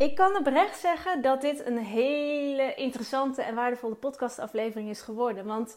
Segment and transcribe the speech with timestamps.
[0.00, 5.46] Ik kan oprecht zeggen dat dit een hele interessante en waardevolle podcastaflevering is geworden.
[5.46, 5.76] Want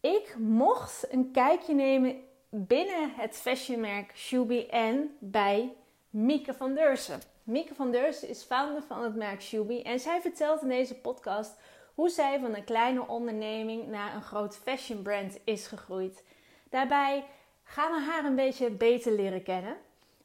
[0.00, 2.16] ik mocht een kijkje nemen
[2.50, 5.76] binnen het fashionmerk Shubi en bij
[6.10, 7.20] Mieke van Deursen.
[7.42, 11.60] Mieke van Deursen is founder van het merk Shubi en zij vertelt in deze podcast
[11.94, 16.24] hoe zij van een kleine onderneming naar een groot fashion brand is gegroeid.
[16.70, 17.24] Daarbij
[17.62, 19.76] gaan we haar een beetje beter leren kennen.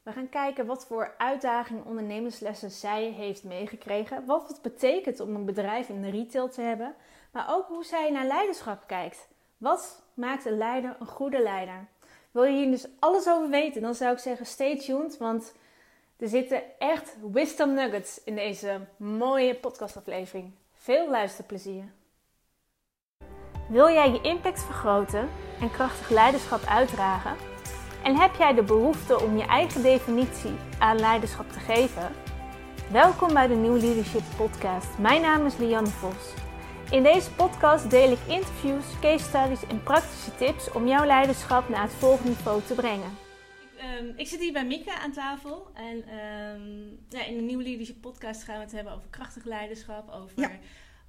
[0.08, 4.24] We gaan kijken wat voor uitdagingen ondernemerslessen zij heeft meegekregen.
[4.26, 6.94] Wat het betekent om een bedrijf in de retail te hebben.
[7.30, 9.28] Maar ook hoe zij naar leiderschap kijkt.
[9.56, 11.86] Wat maakt een leider een goede leider?
[12.30, 13.82] Wil je hier dus alles over weten?
[13.82, 15.18] Dan zou ik zeggen stay tuned.
[15.18, 15.54] Want
[16.16, 20.52] er zitten echt wisdom nuggets in deze mooie podcastaflevering.
[20.74, 21.84] Veel luisterplezier.
[23.68, 25.28] Wil jij je impact vergroten
[25.60, 27.57] en krachtig leiderschap uitdragen?
[28.02, 32.12] En heb jij de behoefte om je eigen definitie aan leiderschap te geven?
[32.90, 34.98] Welkom bij de New Leadership Podcast.
[34.98, 36.34] Mijn naam is Lianne Vos.
[36.90, 41.82] In deze podcast deel ik interviews, case studies en praktische tips om jouw leiderschap naar
[41.82, 43.16] het volgende niveau te brengen.
[44.00, 48.00] Um, ik zit hier bij Mieke aan tafel en um, ja, in de New Leadership
[48.00, 50.50] Podcast gaan we het hebben over krachtig leiderschap, over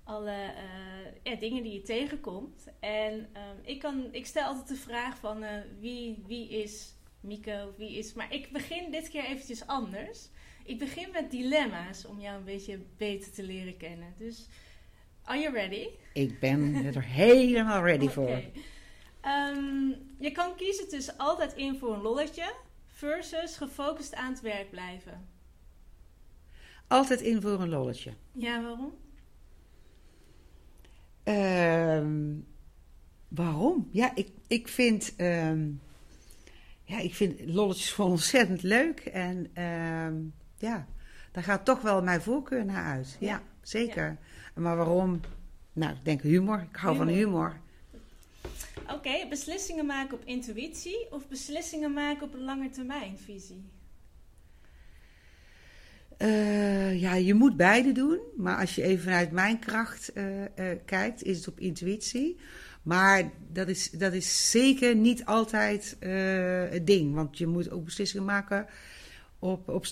[0.10, 2.68] alle uh, ja, dingen die je tegenkomt.
[2.80, 7.78] En um, ik, kan, ik stel altijd de vraag van uh, wie, wie is of
[7.78, 8.14] wie is...
[8.14, 10.30] Maar ik begin dit keer eventjes anders.
[10.64, 14.14] Ik begin met dilemma's om jou een beetje beter te leren kennen.
[14.18, 14.48] Dus,
[15.24, 15.88] are you ready?
[16.14, 18.14] Ik ben er helemaal ready okay.
[18.14, 18.42] voor.
[19.32, 22.54] Um, je kan kiezen tussen altijd in voor een lolletje
[22.88, 25.28] versus gefocust aan het werk blijven.
[26.88, 28.14] Altijd in voor een lolletje.
[28.32, 28.94] Ja, waarom?
[31.26, 32.02] Uh,
[33.28, 33.90] waarom?
[33.92, 35.14] Ja, ik, ik vind.
[35.18, 35.52] Uh,
[36.84, 39.00] ja, ik vind lolletjes gewoon ontzettend leuk.
[39.00, 40.88] En uh, ja,
[41.32, 43.18] daar gaat toch wel mijn voorkeur naar uit.
[43.20, 44.18] Ja, ja zeker.
[44.56, 44.62] Ja.
[44.62, 45.22] Maar waarom?
[45.74, 46.68] Nou, ik denk humor.
[46.72, 47.06] Ik hou humor.
[47.06, 47.60] van humor.
[48.82, 53.64] Oké, okay, beslissingen maken op intuïtie of beslissingen maken op een lange termijn visie?
[56.22, 58.20] Uh, ja, je moet beide doen.
[58.38, 60.46] Maar als je even vanuit mijn kracht uh, uh,
[60.86, 62.38] kijkt, is het op intuïtie.
[62.82, 65.98] Maar dat is, dat is zeker niet altijd
[66.70, 67.14] het ding.
[67.14, 68.66] Want je moet ook beslissingen maken
[69.40, 69.86] op, op,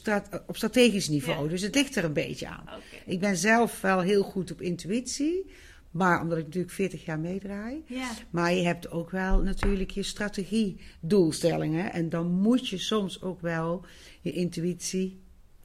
[0.47, 1.43] op strategisch niveau.
[1.43, 1.49] Ja.
[1.49, 2.63] Dus het ligt er een beetje aan.
[2.63, 2.81] Okay.
[3.05, 5.45] Ik ben zelf wel heel goed op intuïtie.
[5.91, 7.83] Maar omdat ik natuurlijk 40 jaar meedraai.
[7.85, 8.11] Ja.
[8.29, 11.93] Maar je hebt ook wel natuurlijk je strategiedoelstellingen.
[11.93, 13.85] En dan moet je soms ook wel
[14.21, 15.19] je intuïtie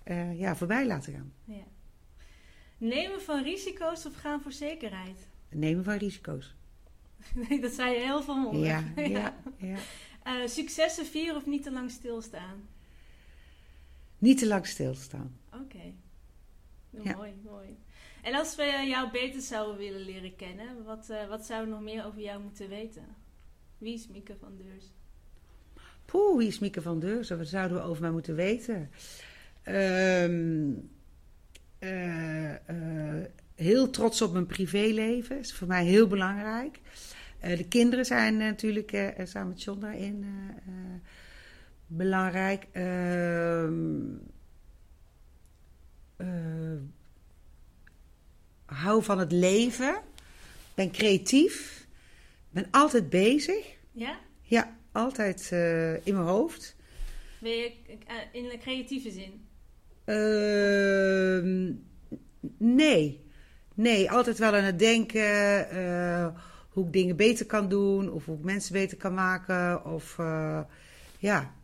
[0.04, 1.32] uh, ja, voorbij laten gaan.
[1.44, 1.64] Ja.
[2.78, 5.28] Nemen van risico's of gaan voor zekerheid?
[5.48, 6.54] Nemen van risico's.
[7.48, 8.58] Nee, dat zei je heel veel mooi.
[8.66, 9.04] Ja, ja.
[9.06, 9.76] ja, ja.
[10.26, 12.68] Uh, successen vieren of niet te lang stilstaan?
[14.18, 15.36] Niet te lang stilstaan.
[15.52, 15.62] Oké.
[15.62, 15.94] Okay.
[16.90, 17.16] Ja.
[17.16, 17.78] Mooi, mooi.
[18.22, 21.94] En als we jou beter zouden willen leren kennen, wat, uh, wat zouden we nog
[21.94, 23.16] meer over jou moeten weten?
[23.78, 24.84] Wie is Mieke van Deurs?
[26.04, 27.28] Poeh, wie is Mieke van Deurs?
[27.28, 28.90] Wat zouden we over mij moeten weten?
[29.66, 30.90] Um,
[31.82, 33.24] uh, uh,
[33.54, 35.38] heel trots op mijn privéleven.
[35.38, 36.78] is voor mij heel belangrijk.
[37.44, 40.26] Uh, de kinderen zijn natuurlijk samen met John daarin
[41.86, 42.66] belangrijk.
[48.64, 50.00] hou van het leven.
[50.74, 51.86] Ben creatief.
[52.50, 53.66] Ben altijd bezig.
[53.92, 54.18] Ja?
[54.42, 55.50] Ja, altijd
[56.04, 56.76] in mijn hoofd.
[57.38, 57.72] Ben je
[58.32, 59.50] in de creatieve zin?
[60.06, 61.66] Uh,
[62.58, 63.20] nee.
[63.74, 66.26] Nee, altijd wel aan het denken uh,
[66.68, 69.84] hoe ik dingen beter kan doen, of hoe ik mensen beter kan maken.
[69.84, 70.60] Of uh,
[71.18, 71.54] ja,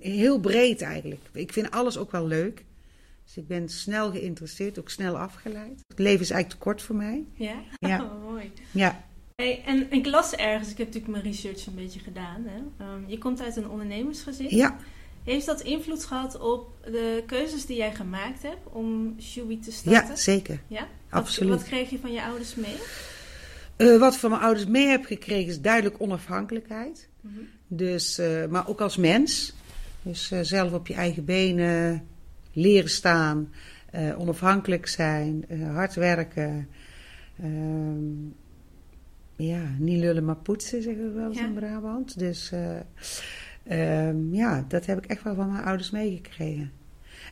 [0.00, 1.20] heel breed eigenlijk.
[1.32, 2.64] Ik vind alles ook wel leuk.
[3.24, 5.82] Dus ik ben snel geïnteresseerd, ook snel afgeleid.
[5.88, 7.24] Het leven is eigenlijk te kort voor mij.
[7.34, 8.02] Ja, ja.
[8.04, 8.52] Oh, mooi.
[8.70, 9.04] Ja.
[9.36, 12.44] Hey, en ik las ergens, ik heb natuurlijk mijn research een beetje gedaan.
[12.46, 12.86] Hè?
[12.86, 14.56] Um, je komt uit een ondernemersgezin.
[14.56, 14.76] Ja.
[15.24, 20.08] Heeft dat invloed gehad op de keuzes die jij gemaakt hebt om Shubi te starten?
[20.08, 20.60] Ja, zeker.
[20.66, 20.88] Ja?
[21.08, 21.50] Absoluut.
[21.50, 22.76] Wat, wat kreeg je van je ouders mee?
[23.76, 27.08] Uh, wat ik van mijn ouders mee heb gekregen is duidelijk onafhankelijkheid.
[27.20, 27.48] Mm -hmm.
[27.66, 29.54] dus, uh, maar ook als mens.
[30.02, 32.06] Dus uh, zelf op je eigen benen
[32.52, 33.52] leren staan,
[34.16, 36.68] onafhankelijk zijn, hard werken.
[37.38, 38.28] Ehm,
[39.36, 41.44] ja, niet lullen maar poetsen, zeggen we wel eens ja.
[41.44, 42.18] in Brabant.
[42.18, 42.52] Dus
[43.70, 46.72] Um, ja, dat heb ik echt wel van mijn ouders meegekregen.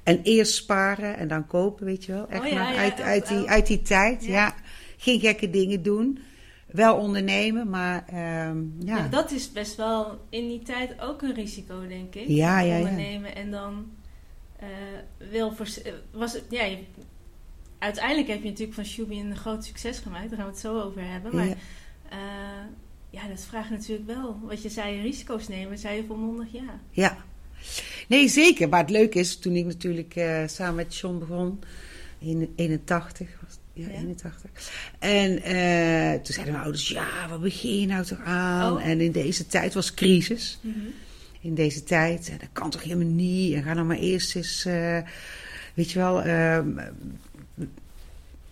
[0.03, 2.29] En eerst sparen en dan kopen, weet je wel.
[2.29, 4.25] Echt oh, ja, maar ja, uit, uit, die, uit die tijd.
[4.25, 4.33] Ja.
[4.33, 4.55] ja.
[4.97, 6.19] Geen gekke dingen doen.
[6.67, 8.05] Wel ondernemen, maar
[8.49, 9.09] um, ja.
[9.09, 12.29] Dat is best wel in die tijd ook een risico, denk ik.
[12.29, 13.87] Ja, ja, Ondernemen en dan
[14.59, 14.67] eh,
[15.31, 16.85] wil eh, was het, ja, je-
[17.79, 20.29] uiteindelijk heb je natuurlijk van Shubi een groot succes gemaakt.
[20.29, 21.35] Daar gaan we het zo over hebben.
[21.35, 21.55] Maar Ja.
[23.11, 24.39] Ja, dat vraagt natuurlijk wel.
[24.43, 26.81] Wat je zei, risico's nemen, zei je volmondig ja.
[26.91, 27.17] Ja.
[28.09, 28.69] Nee, zeker.
[28.69, 31.61] Maar het leuke is, toen ik natuurlijk eh, samen met John begon,
[32.19, 33.95] in 81, was, ja, Ja.
[33.95, 34.51] 81.
[34.99, 38.73] En eh, toen zeiden mijn ouders, ja, wat begin je nou toch aan?
[38.73, 38.87] Oh.
[38.87, 40.61] En in deze tijd was crisis.
[41.41, 43.55] In deze tijd, eh, dat kan toch helemaal niet?
[43.55, 44.65] En ga nou maar eerst eens,
[45.75, 46.69] weet je wel, ehm,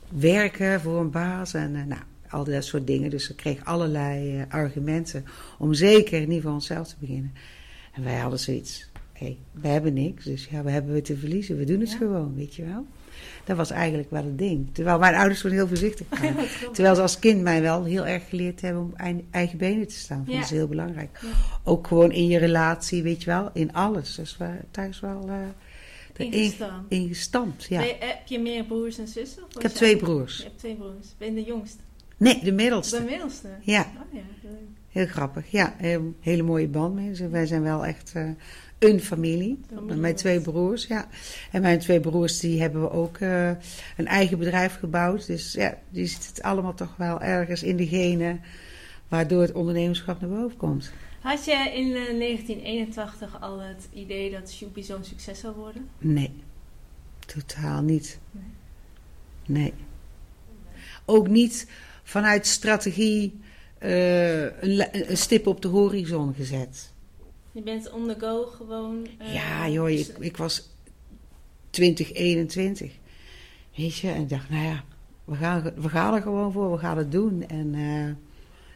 [0.08, 1.54] werken voor een baas.
[1.54, 2.02] En nou,
[2.36, 3.10] al dat soort dingen.
[3.10, 5.24] Dus ik kreeg allerlei eh, argumenten
[5.58, 7.32] om zeker niet voor onszelf te beginnen.
[7.92, 8.90] En wij hadden zoiets.
[9.12, 11.56] Hé, we hebben niks, dus ja, we hebben we te verliezen.
[11.56, 11.96] We doen het Ja.
[11.96, 12.86] gewoon, weet je wel.
[13.44, 14.68] Dat was eigenlijk wel het ding.
[14.74, 16.34] Terwijl mijn ouders toen heel voorzichtig waren.
[16.74, 18.94] Terwijl ze als kind mij wel heel erg geleerd hebben om
[19.30, 20.24] eigen- benen te staan.
[20.26, 20.34] Ja.
[20.34, 21.18] Dat is heel belangrijk.
[21.22, 21.28] Ja.
[21.64, 24.14] Ook gewoon in je relatie, weet je wel, in alles.
[24.14, 25.30] Dus we thuis wel
[26.16, 26.86] Ingestaan.
[26.88, 27.64] ingestampt.
[27.64, 27.80] Ja.
[27.82, 29.42] Je- heb je meer broers en zussen?
[29.56, 30.36] Ik heb twee broers.
[30.36, 31.06] Je hebt twee broers.
[31.18, 31.78] Ben je de jongste?
[32.16, 32.98] Nee, de middelste.
[32.98, 33.48] De middelste?
[33.60, 34.20] Ja, Oh ja,
[34.88, 35.50] heel grappig.
[35.50, 37.08] Ja, een hele mooie band mee.
[37.08, 38.28] Dus wij zijn wel echt eh,
[38.78, 39.60] een familie.
[39.68, 41.08] Familie Mijn twee broers, ja.
[41.52, 43.48] En mijn twee broers, die hebben we ook eh,
[43.96, 45.26] een eigen bedrijf gebouwd.
[45.26, 48.40] Dus ja, die zit het allemaal toch wel ergens in de genen...
[49.08, 50.92] waardoor het ondernemerschap naar boven komt.
[51.20, 55.88] Had je in eh, 1981 al het idee dat Shubi zo'n succes zou worden?
[55.98, 56.32] Nee,
[57.26, 58.18] totaal niet.
[58.30, 58.42] Nee.
[59.46, 59.74] Nee.
[61.04, 61.68] Ook niet
[62.06, 63.40] vanuit strategie
[63.78, 66.92] eh, een, stip op de horizon gezet.
[67.52, 69.06] Je bent on the go gewoon.
[69.18, 70.70] eh, ja, joh, ik, ik was
[71.70, 72.92] 20, 21.
[73.76, 74.84] Weet je, en ik dacht, nou ja,
[75.24, 77.48] we gaan, we gaan er gewoon voor, we gaan het doen.
[77.48, 78.06] En eh,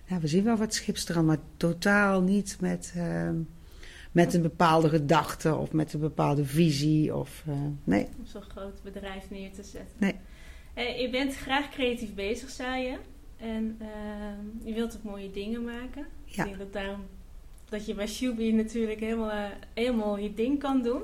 [0.04, 3.36] ja, we zien wel wat schipstrand, maar totaal niet met, ehm,
[4.12, 7.16] met een bepaalde gedachte of met een bepaalde visie.
[7.16, 7.44] Of,
[7.84, 9.96] nee, om zo'n groot bedrijf neer te zetten.
[9.98, 10.14] Nee.
[10.74, 12.96] Je bent graag creatief bezig, zei je.
[13.40, 16.06] En ehm, je wilt ook mooie dingen maken.
[16.24, 16.44] Ja.
[16.44, 17.00] Ik denk dat daarom
[17.70, 19.44] dat je bij Shubi natuurlijk helemaal, eh,
[19.74, 21.02] helemaal je ding kan doen.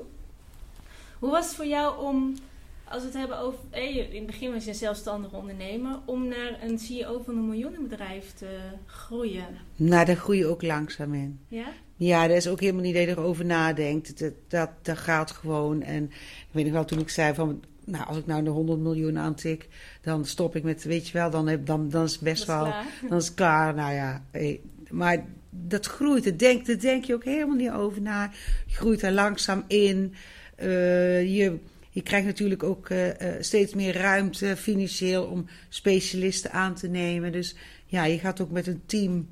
[1.19, 2.35] Hoe was het voor jou om,
[2.83, 6.63] als we het hebben over, in het begin was je een zelfstandig ondernemer, om naar
[6.63, 9.45] een CEO van een miljoenenbedrijf te groeien?
[9.75, 11.39] nou, daar groei je ook langzaam in.
[11.47, 11.67] Ja?
[11.95, 14.19] Ja, dat is ook helemaal niet dat je erover nadenkt.
[14.19, 15.81] Dat, dat, dat gaat gewoon.
[15.81, 17.63] En ik weet nog wel toen ik zei van...
[17.89, 19.67] Nou, als ik nou de 100 miljoen aantik,
[20.01, 22.55] dan stop ik met, weet je wel, dan, heb, dan, dan is het best Dat
[22.55, 22.85] wel, klaar.
[23.09, 23.73] dan is het klaar.
[23.73, 24.57] Nou ja, eh,
[24.89, 26.23] maar dat groeit.
[26.23, 28.31] Daar denk, daar denk je ook helemaal niet over na.
[28.65, 30.13] Je groeit er langzaam in.
[30.55, 36.87] Eh, je, je krijgt natuurlijk ook eh, steeds meer ruimte financieel om specialisten aan te
[36.87, 37.31] nemen.
[37.31, 37.55] Dus
[37.85, 39.27] ja, je gaat ook met een team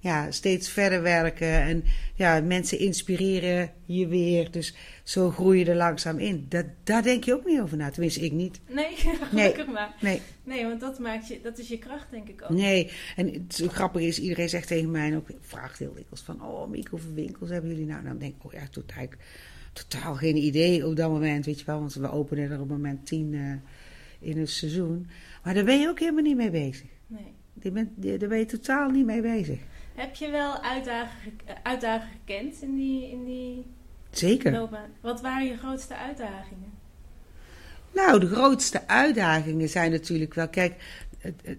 [0.00, 1.62] ja, steeds verder werken.
[1.62, 4.50] En ja, mensen inspireren je weer.
[4.50, 6.46] Dus zo groei je er langzaam in.
[6.48, 7.90] Dat, daar denk je ook niet over na.
[7.90, 8.60] Tenminste, ik niet.
[8.68, 8.94] Nee,
[9.30, 9.94] gelukkig maar.
[10.00, 10.20] Nee,
[10.50, 12.50] Nee, want dat, maakt je, dat is je kracht, denk ik ook.
[12.50, 12.90] nee.
[13.16, 16.44] En het zo grappig is, iedereen zegt tegen mij en ook vraagt heel dikwijls van...
[16.44, 18.04] Oh, Mieke, hoeveel winkels hebben jullie nou?
[18.04, 19.06] Dan denk ik, oh ja, totaal,
[19.72, 21.78] totaal geen idee op dat moment, weet je wel.
[21.78, 25.06] Want we openen er op het moment tien eh, in een seizoen.
[25.44, 26.88] Maar daar ben je ook helemaal niet mee bezig.
[27.06, 27.34] Nee.
[28.18, 29.58] Daar ben je totaal niet mee bezig.
[30.00, 33.66] Heb je wel uitdagingen, eh, uitdagingen gekend in die, in die
[34.10, 34.52] Zeker.
[34.52, 34.90] loopbaan?
[35.00, 36.72] Wat waren je grootste uitdagingen?
[37.94, 40.48] Nou, de grootste uitdagingen zijn natuurlijk wel.
[40.48, 40.74] Kijk,
[41.18, 41.58] het, het,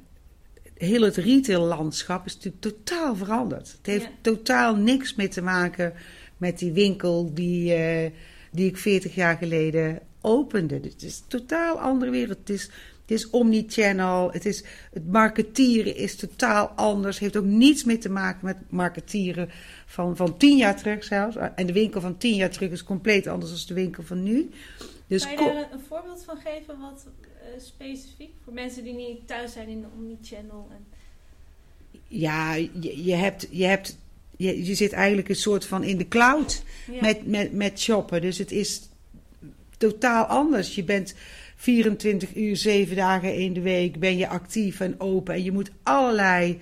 [0.77, 3.71] heel het retaillandschap is natuurlijk totaal veranderd.
[3.71, 4.09] Het heeft Ja.
[4.21, 5.93] totaal niks meer te maken
[6.37, 8.11] met die winkel die, eh,
[8.51, 10.75] die ik 40 jaar geleden opende.
[10.75, 12.37] Het is een totaal andere wereld.
[12.37, 12.69] Het is,
[13.11, 14.31] het is omnichannel.
[14.31, 17.19] Het, is, het marketieren is totaal anders.
[17.19, 19.49] Het heeft ook niets meer te maken met marketieren
[19.85, 21.35] van, van tien jaar terug zelfs.
[21.55, 24.49] En de winkel van tien jaar terug is compleet anders dan de winkel van nu.
[25.07, 27.05] Dus kan je daar een, een voorbeeld van geven, wat
[27.41, 28.31] eh, specifiek?
[28.43, 30.67] Voor mensen die niet thuis zijn in de Omnichannel.
[30.71, 30.85] En...
[32.07, 33.97] Ja, je, je hebt, je, hebt
[34.37, 37.01] je, je zit eigenlijk een soort van in de cloud Ja.
[37.01, 38.21] met, met, met shoppen.
[38.21, 38.81] Dus het is
[39.77, 40.75] totaal anders.
[40.75, 41.13] Je bent
[41.61, 45.33] 24 uur, 7 dagen in de week ben je actief en open.
[45.33, 46.59] En je moet allerlei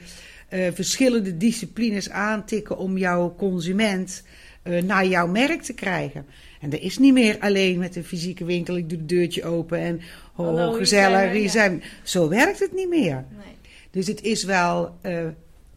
[0.49, 4.23] eh, verschillende disciplines aantikken om jouw consument
[4.61, 6.25] eh, naar jouw merk te krijgen.
[6.61, 9.79] En er is niet meer alleen met een fysieke winkel, ik doe het deurtje open
[9.79, 10.01] en
[10.35, 11.79] oh, Hallo, hier gezellig, zijn ja.
[12.03, 13.25] Zo werkt het niet meer.
[13.29, 13.55] Nee.
[13.91, 15.23] Dus het is wel, eh,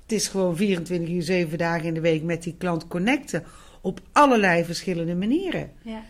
[0.02, 3.44] het is gewoon 24 uur, 7 dagen in de week met die klant connecten.
[3.80, 5.70] Op allerlei verschillende manieren.
[5.82, 6.02] Ja.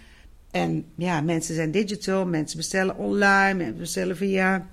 [0.53, 4.67] En ja, mensen zijn digital, mensen bestellen online, mensen bestellen via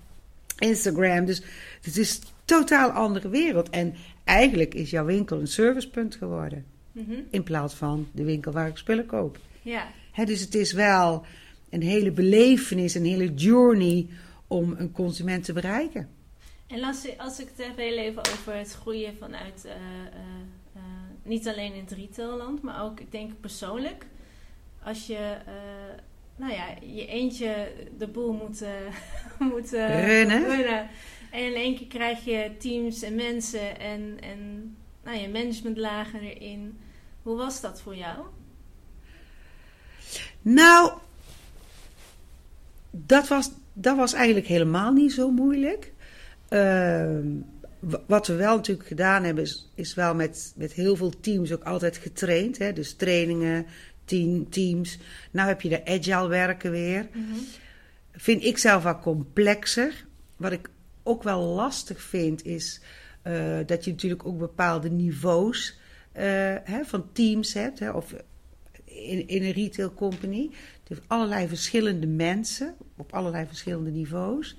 [0.58, 1.26] Instagram.
[1.26, 1.42] Dus
[1.82, 3.70] het is een totaal andere wereld.
[3.70, 6.66] En eigenlijk is jouw winkel een servicepunt geworden.
[6.92, 7.16] Mhm.
[7.30, 9.38] In plaats van de winkel waar ik spullen koop.
[9.62, 9.88] ja.
[10.26, 11.26] Dus het is wel,
[11.70, 14.08] een hele belevenis, een hele journey
[14.48, 16.10] om een consument te bereiken.
[16.68, 19.72] En als, als ik het heb heel even over het groeien vanuit, uh,
[20.76, 20.82] uh,
[21.24, 24.06] niet alleen in het retailland, maar ook, ik denk persoonlijk,
[24.84, 25.38] als je,
[26.36, 28.64] nou ja, je eentje de boel moet,
[29.52, 30.46] moet runnen.
[30.46, 30.90] runnen.
[31.32, 36.80] En in één keer krijg je teams en mensen en, en nou ja, managementlagen erin.
[37.22, 38.26] Hoe was dat voor jou?
[40.42, 40.92] Nou,
[42.92, 45.94] dat was, dat was eigenlijk helemaal niet zo moeilijk.
[46.50, 47.28] Ehm,
[48.08, 51.64] wat we wel natuurlijk gedaan hebben, is, is wel met, met heel veel teams ook
[51.64, 52.58] altijd getraind.
[52.58, 52.74] Hè?
[52.74, 53.66] Dus trainingen,
[54.10, 55.00] team, teams.
[55.32, 57.08] Nou heb je de agile werken weer.
[57.14, 57.40] Mhm.
[58.12, 60.06] Vind ik zelf wel complexer.
[60.38, 60.70] Wat ik
[61.04, 62.82] ook wel lastig vind, is
[63.24, 65.78] uh, dat je natuurlijk ook bepaalde niveaus
[66.14, 66.24] uh,
[66.64, 67.80] hè, van teams hebt.
[67.80, 67.92] Hè?
[67.92, 68.16] Of
[68.84, 70.50] in, in een retail company.
[70.84, 74.58] Dus allerlei verschillende mensen op allerlei verschillende niveaus.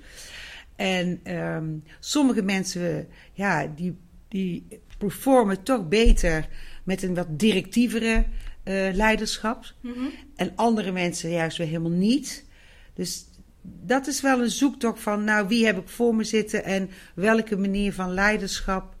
[0.75, 6.47] En um, sommige mensen, ja, die, die performen toch beter
[6.83, 8.25] met een wat directievere
[8.63, 9.73] uh, leiderschap.
[9.81, 10.11] Mm -hmm.
[10.35, 12.45] En andere mensen juist weer helemaal niet.
[12.93, 13.25] Dus
[13.61, 17.57] dat is wel een zoektocht van, nou, wie heb ik voor me zitten en welke
[17.57, 18.95] manier van leiderschap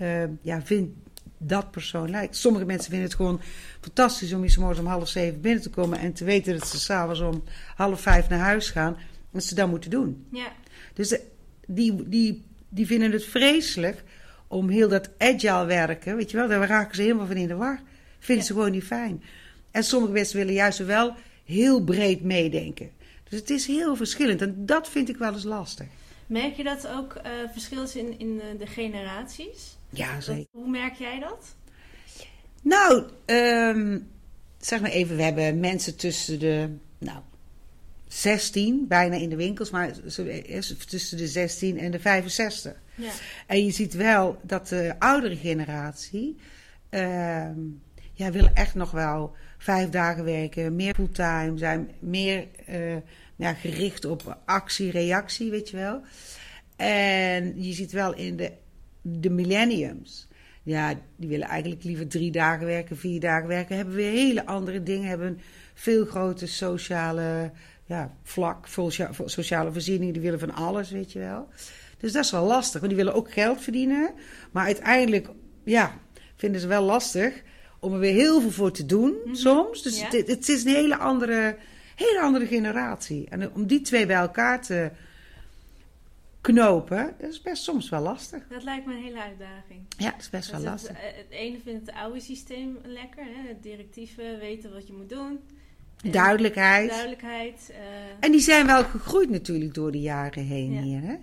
[0.00, 0.92] uh, ja, vindt
[1.38, 2.36] dat persoon lijkt.
[2.36, 3.40] Sommige mensen vinden het gewoon
[3.80, 7.20] fantastisch om morgens om half zeven binnen te komen en te weten dat ze s'avonds
[7.20, 7.42] om
[7.76, 8.96] half vijf naar huis gaan.
[9.30, 10.26] Wat ze dan moeten doen.
[10.30, 10.52] Ja.
[10.94, 11.18] Dus
[11.66, 14.02] die, die, die vinden het vreselijk
[14.48, 16.16] om heel dat agile werken.
[16.16, 17.80] Weet je wel, daar raken ze helemaal van in de war.
[18.22, 19.22] Vinden ze gewoon niet fijn.
[19.70, 21.14] En sommige mensen willen juist wel
[21.44, 22.90] heel breed meedenken.
[23.28, 25.86] Dus het is heel verschillend en dat vind ik wel eens lastig.
[26.26, 29.76] Merk je dat ook uh, verschil is in, in de generaties?
[29.90, 30.46] Ja, zeker.
[30.50, 31.54] hoe merk jij dat?
[32.62, 34.08] Nou, um,
[34.58, 37.18] zeg maar even, we hebben mensen tussen de, nou,
[38.08, 39.92] 16, bijna in de winkels, maar
[40.86, 42.72] tussen de 16 en de 65.
[42.94, 43.10] Ja.
[43.46, 46.36] En je ziet wel dat de oudere generatie,
[46.90, 47.48] uh,
[48.22, 52.96] ja, wil echt nog wel vijf dagen werken, meer fulltime, zijn meer uh,
[53.36, 56.00] ja, gericht op actie, reactie, weet je wel.
[56.76, 58.52] En je ziet wel in de
[59.02, 60.28] de millenniums.
[60.62, 63.76] Ja, die willen eigenlijk liever drie dagen werken, vier dagen werken.
[63.76, 65.08] Hebben weer hele andere dingen.
[65.08, 65.40] Hebben een
[65.74, 67.50] veel groter sociale
[67.84, 68.66] ja, vlak,
[69.24, 70.12] sociale voorzieningen.
[70.12, 71.48] Die willen van alles, weet je wel.
[71.98, 72.80] Dus dat is wel lastig.
[72.80, 74.10] Want die willen ook geld verdienen.
[74.52, 75.28] Maar uiteindelijk,
[75.64, 75.98] ja,
[76.36, 77.42] vinden ze wel lastig
[77.82, 79.34] om er weer heel veel voor te doen mhm.
[79.34, 79.82] soms.
[79.82, 81.56] Dus het, het, is een hele andere,
[81.96, 83.26] hele andere generatie.
[83.28, 84.90] En om die twee bij elkaar te
[86.40, 88.42] knopen, dat is best soms wel lastig.
[88.48, 89.80] Dat lijkt me een hele uitdaging.
[89.96, 90.96] Ja, dat is best wel lastig.
[90.96, 93.48] Het, het, ene vindt het oude systeem lekker, hè?
[93.48, 95.40] het directieve, weten wat je moet doen.
[96.02, 96.90] Duidelijkheid.
[96.90, 97.70] Duidelijkheid.
[97.70, 97.76] Uh...
[98.20, 101.02] En die zijn wel gegroeid natuurlijk door de jaren heen hier.
[101.02, 101.14] Hè?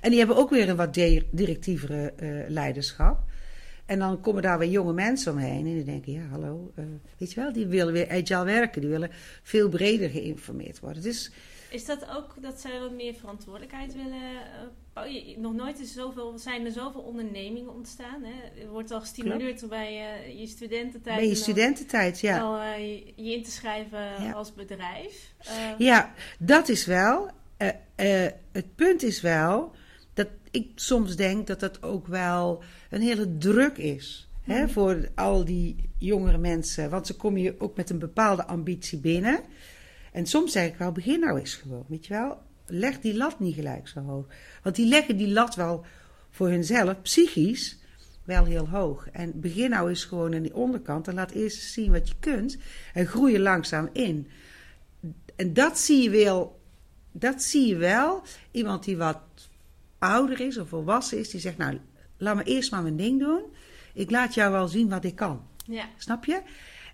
[0.00, 0.94] En die hebben ook weer een wat
[1.30, 3.28] directievere uh, leiderschap.
[3.90, 6.84] En dan komen daar weer jonge mensen omheen en die denken, ja hallo, uh,
[7.18, 8.80] weet je wel, die willen weer agile werken.
[8.80, 9.10] Die willen
[9.42, 11.02] veel breder geïnformeerd worden.
[11.02, 11.30] Dus
[11.70, 14.22] is dat ook dat zij wat meer verantwoordelijkheid willen
[14.96, 18.22] uh, Nog nooit is zoveel, zijn er zoveel ondernemingen ontstaan.
[18.22, 18.62] Hè?
[18.62, 21.16] Er wordt al gestimuleerd bij uh, je studententijd.
[21.16, 22.40] Bij je studententijd, ja.
[22.40, 25.32] Al, je, je in te schrijven als bedrijf.
[25.78, 27.30] ja, dat is wel.
[28.52, 29.72] het punt is wel
[30.14, 34.28] dat ik soms denk dat dat ook wel een hele druk is.
[34.42, 34.72] Hè, mhm.
[34.72, 36.90] voor al die jongere mensen.
[36.90, 39.40] Want ze komen je ook met een bepaalde ambitie binnen.
[40.12, 42.38] En soms zeg ik wel, begin nou eens gewoon, weet je wel.
[42.66, 44.26] Leg die lat niet gelijk zo hoog.
[44.62, 45.84] Want die leggen die lat wel
[46.30, 47.78] voor hunzelf, psychisch,
[48.24, 49.08] wel heel hoog.
[49.12, 52.58] En begin nou eens gewoon aan die onderkant en laat eerst zien wat je kunt.
[52.94, 54.28] En groei je langzaam in.
[55.36, 56.60] En dat zie je wel,
[57.12, 58.22] dat zie je wel.
[58.50, 59.20] Iemand die wat
[59.98, 61.78] ouder is of volwassen is, die zegt, nou,
[62.20, 63.42] laat me eerst maar mijn ding doen.
[63.94, 65.42] Ik laat jou wel zien wat ik kan.
[65.66, 65.84] Ja.
[65.96, 66.42] Snap je?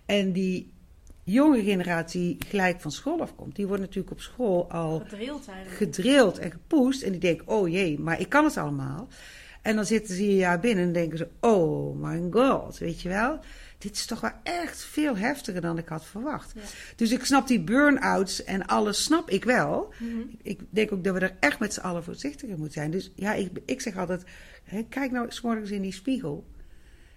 [0.05, 0.73] En die
[1.23, 6.51] jonge generatie gelijk van school afkomt, die wordt natuurlijk op school al gedrild, gedrild en
[6.51, 7.01] gepoest.
[7.01, 9.07] En die denken, oh jee, maar ik kan het allemaal.
[9.61, 13.09] En dan zitten ze een jaar binnen en denken ze, oh my god, weet je
[13.09, 13.39] wel.
[13.77, 16.53] Dit is toch wel echt veel heftiger dan ik had verwacht.
[16.95, 19.93] Dus ik snap die burn-outs en alles snap ik wel.
[19.99, 20.21] Mhm.
[20.41, 22.91] Ik denk ook dat we er echt met z'n allen voorzichtiger moeten zijn.
[22.91, 24.23] Dus ja, ik, ik zeg altijd,
[24.63, 26.45] hè, kijk nou eens morgens in die spiegel.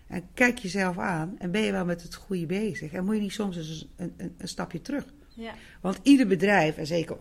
[0.06, 2.92] En kijk jezelf aan en ben je wel met het goede bezig.
[2.92, 5.04] En moet je niet soms eens een, een, een stapje terug.
[5.28, 5.54] Ja.
[5.80, 7.16] Want ieder bedrijf, en zeker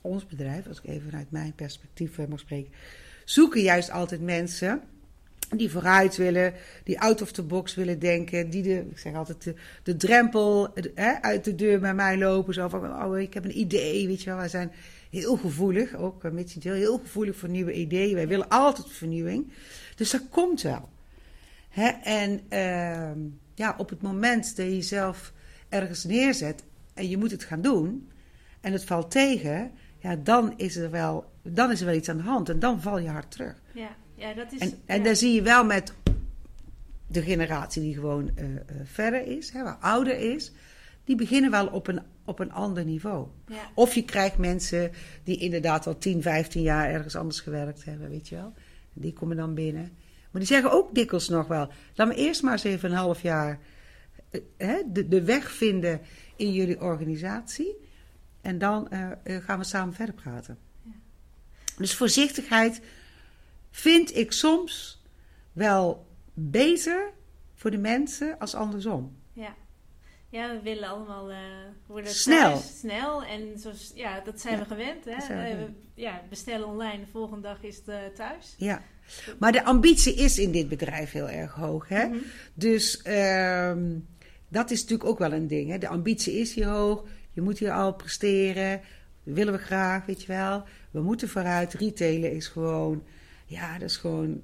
[0.00, 2.72] ons bedrijf, als ik even vanuit mijn perspectief eh, mag spreken,
[3.24, 4.82] zoeken juist altijd mensen
[5.48, 9.54] die vooruit willen, die out of the box willen denken, die de, ik zeg altijd,
[9.82, 12.54] de, drempel hè, uit de deur bij mij lopen.
[12.54, 14.38] Zo van, oh, ik heb een idee, weet je wel.
[14.38, 14.72] Wij zijn
[15.10, 18.14] heel gevoelig, ook met heel, heel gevoelig voor nieuwe ideeën.
[18.14, 19.52] Wij willen altijd vernieuwing.
[19.96, 20.88] Dus dat komt wel.
[21.68, 21.88] Hè?
[21.88, 23.24] En uh,
[23.54, 25.32] ja, op het moment dat je jezelf
[25.68, 28.08] ergens neerzet en je moet het gaan doen
[28.60, 32.16] en het valt tegen, ja, dan is er wel, dan is er wel iets aan
[32.16, 33.62] de hand en dan val je hard terug.
[33.74, 34.60] Ja, ja dat is.
[34.60, 35.04] En, en ja.
[35.04, 35.94] dan zie je wel met
[37.06, 40.52] de generatie die gewoon uh, uh, verder is, hè, waar ouder is,
[41.04, 43.28] die beginnen wel op een, op een ander niveau.
[43.46, 43.70] Ja.
[43.74, 44.90] Of je krijgt mensen
[45.24, 48.52] die inderdaad al 10, 15 jaar ergens anders gewerkt hebben, weet je wel.
[48.92, 49.92] Die komen dan binnen.
[50.30, 53.22] Maar die zeggen ook dikwijls nog wel: laat me eerst maar eens even een half
[53.22, 53.58] jaar
[54.30, 56.00] uh, hè, de, de weg vinden
[56.36, 57.76] in jullie organisatie.
[58.40, 58.88] En dan
[59.24, 60.58] gaan we samen verder praten.
[60.82, 60.90] Ja.
[61.76, 62.80] Dus voorzichtigheid
[63.74, 65.02] vind ik soms
[65.52, 67.12] wel beter
[67.54, 69.16] voor de mensen als andersom.
[69.32, 69.54] Ja.
[70.28, 71.36] Ja, we willen allemaal uh,
[71.86, 72.50] worden snel.
[72.50, 73.24] Thuis, snel.
[73.24, 75.04] En zoals, ja, dat zijn ja, we gewend.
[75.04, 75.26] Hè?
[75.26, 78.54] We we, ja, bestellen online, de volgende dag is het uh, thuis.
[78.56, 78.82] Ja.
[79.38, 81.88] Maar de ambitie is in dit bedrijf heel erg hoog.
[81.88, 82.06] Hè?
[82.06, 82.22] Mm -hmm.
[82.54, 83.72] Dus uh,
[84.48, 85.70] dat is natuurlijk ook wel een ding.
[85.70, 85.78] Hè?
[85.78, 87.04] De ambitie is hier hoog.
[87.32, 88.80] Je moet hier al presteren.
[89.24, 90.64] Dat willen we graag, weet je wel.
[90.90, 91.74] We moeten vooruit.
[91.74, 93.02] Retailen is gewoon...
[93.44, 94.42] Ja, dat is gewoon...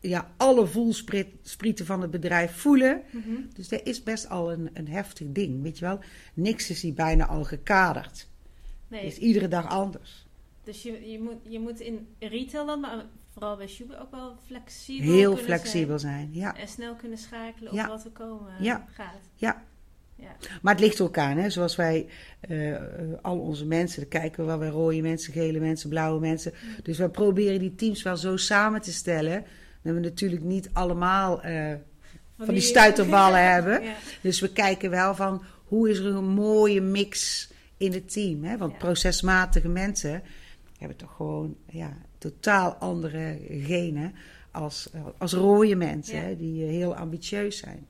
[0.00, 3.02] Ja, alle voelsprieten van het bedrijf voelen.
[3.06, 3.16] Mhm.
[3.16, 3.48] Mm -hmm.
[3.54, 6.00] Dus dat is best al een, een heftig ding, weet je wel.
[6.34, 8.28] Niks is hier bijna al gekaderd.
[8.88, 9.04] Nee.
[9.04, 10.26] Het is iedere dag anders.
[10.64, 14.36] Dus je, je, moet, je moet in retail dan, maar vooral bij Shubi ook wel
[14.46, 16.32] flexibel Heel flexibel zijn.
[16.32, 16.56] zijn, ja.
[16.56, 17.88] En snel kunnen schakelen op ja.
[17.88, 18.86] wat er komen ja.
[18.90, 19.20] gaat.
[19.34, 19.64] Ja.
[20.20, 20.36] Ja.
[20.62, 21.50] Maar het ligt elkaar, hè.
[21.50, 22.06] Zoals wij,
[22.48, 22.76] uh,
[23.22, 26.52] al onze mensen, dan kijken we wel bij rode mensen, gele mensen, blauwe mensen.
[26.54, 26.74] Mm.
[26.82, 29.44] Dus wij proberen die teams wel zo samen te stellen...
[29.82, 31.46] dat we natuurlijk niet allemaal...
[31.46, 31.68] Uh,
[32.36, 33.82] van, van die, stuiterballen hebben.
[33.82, 33.94] Ja.
[34.20, 35.42] Dus we kijken wel van...
[35.64, 38.56] hoe is er een mooie mix in het team, hè?
[38.56, 40.22] Want procesmatige mensen
[40.78, 44.14] hebben toch gewoon ja, totaal andere genen
[44.50, 47.86] als, als rode mensen, hè, die eh, heel ambitieus zijn.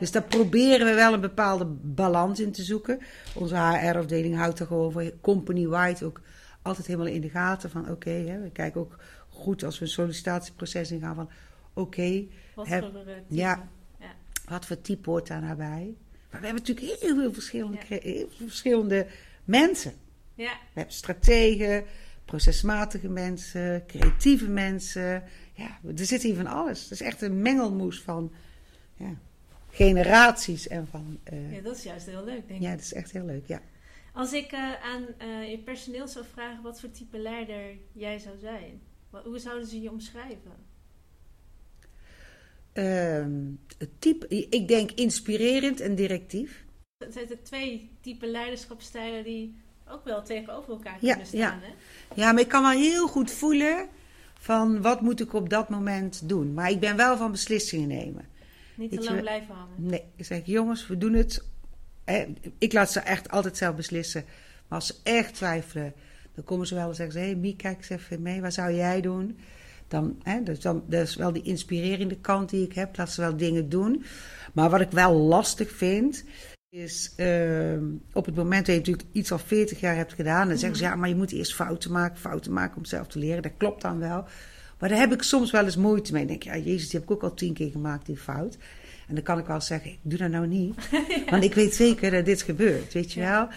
[0.00, 2.98] Dus daar proberen we wel een bepaalde balans in te zoeken.
[3.34, 6.20] Onze HR-afdeling houdt er gewoon voor company-wide ook
[6.62, 8.96] altijd helemaal in de gaten van oké, we kijken ook
[9.28, 11.30] goed als we een sollicitatieproces ingaan van
[11.74, 12.24] oké,
[12.54, 13.68] wat heb- voor, eh, ja.
[14.00, 14.06] Ja.
[14.48, 15.94] wat voor type hoort daar nou bij?
[16.30, 17.82] Maar we hebben natuurlijk heel veel verschillende, Ja.
[17.84, 19.06] cre- heel veel verschillende
[19.44, 19.92] mensen.
[20.34, 21.84] Ja, We hebben strategen,
[22.24, 25.22] procesmatige mensen, creatieve mensen.
[25.52, 26.82] Ja, er zit hier van alles.
[26.82, 28.32] Het is echt een mengelmoes van
[28.96, 29.14] ja,
[29.76, 31.18] generaties en van.
[31.24, 32.66] eh, ja, dat is juist heel leuk, denk ik.
[32.66, 33.46] ja, dat is echt heel leuk.
[33.46, 33.60] Ja.
[34.12, 38.38] Als ik eh, aan eh, je personeel zou vragen wat voor type leider jij zou
[38.38, 40.64] zijn, wat, hoe zouden ze je omschrijven?
[42.72, 43.40] Ehm,
[43.78, 46.64] het type, ik denk inspirerend en directief.
[47.04, 49.56] Het zijn er twee type leiderschapstijlen die
[49.88, 51.60] ook wel tegenover elkaar Ja, kunnen staan.
[51.62, 51.72] Hè?
[52.14, 53.88] Ja, maar ik kan wel heel goed voelen
[54.38, 56.54] van wat moet ik op dat moment doen.
[56.54, 58.28] Maar ik ben wel van beslissingen nemen.
[58.76, 59.74] Niet te lang blijven hangen.
[59.76, 61.44] Nee, ik zeg jongens, we doen het.
[62.58, 64.24] Ik laat ze echt altijd zelf beslissen.
[64.68, 65.94] Maar als ze echt twijfelen,
[66.34, 68.54] dan komen ze wel en zeggen ze: Hé, hey, Mie, kijk eens even mee, wat
[68.54, 69.38] zou jij doen?
[69.88, 72.96] Dan, hè, dus dan, dat is wel die inspirerende kant die ik heb.
[72.96, 74.04] Laat ze wel dingen doen.
[74.52, 76.24] Maar wat ik wel lastig vind,
[76.68, 80.58] is ehm, op het moment dat je natuurlijk iets al 40 jaar hebt gedaan, dan
[80.58, 83.42] zeggen ze: Ja, maar je moet eerst fouten maken, fouten maken om zelf te leren.
[83.42, 84.24] Dat klopt dan wel.
[84.78, 86.26] Maar daar heb ik soms wel eens moeite mee.
[86.26, 88.56] Dan denk ik, ja, Jezus, die heb ik ook al tien keer gemaakt, die fout.
[89.08, 90.74] En dan kan ik wel zeggen, ik doe dat nou niet.
[91.30, 93.30] Want ik weet zeker dat dit gebeurt, weet je Ja.
[93.30, 93.48] wel.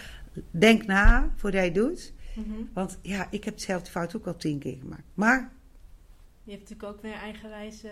[0.50, 2.12] Denk na voordat je het doet.
[2.34, 2.50] Mhm.
[2.72, 5.02] Want ja, ik heb dezelfde fout ook al tien keer gemaakt.
[5.14, 5.52] Maar
[6.44, 7.88] Je hebt natuurlijk ook weer eigenwijze...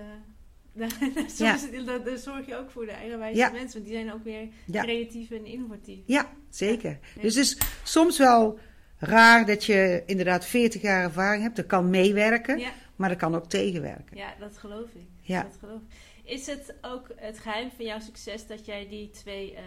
[1.27, 1.39] Soms
[1.73, 1.83] Ja.
[1.85, 3.51] daar, daar zorg je ook voor de eigenwijze Ja.
[3.51, 5.99] mensen, want die zijn ook weer creatief en innovatief.
[6.07, 6.99] ja, zeker.
[7.21, 8.59] Dus het is soms wel
[8.99, 11.57] raar dat je inderdaad 40 jaar ervaring hebt.
[11.57, 14.17] Dat kan meewerken, Ja, maar dat kan ook tegenwerken.
[14.17, 15.07] ja, dat geloof ik.
[15.21, 15.43] Ja.
[15.43, 15.97] Dat geloof ik.
[16.25, 19.65] Is het ook het geheim van jouw succes dat jij die twee, eh, eh,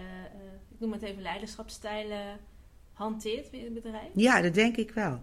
[0.71, 2.37] ik noem het even leiderschapsstijlen,
[2.93, 4.09] hanteert binnen het bedrijf?
[4.15, 5.21] Ja, dat denk ik wel.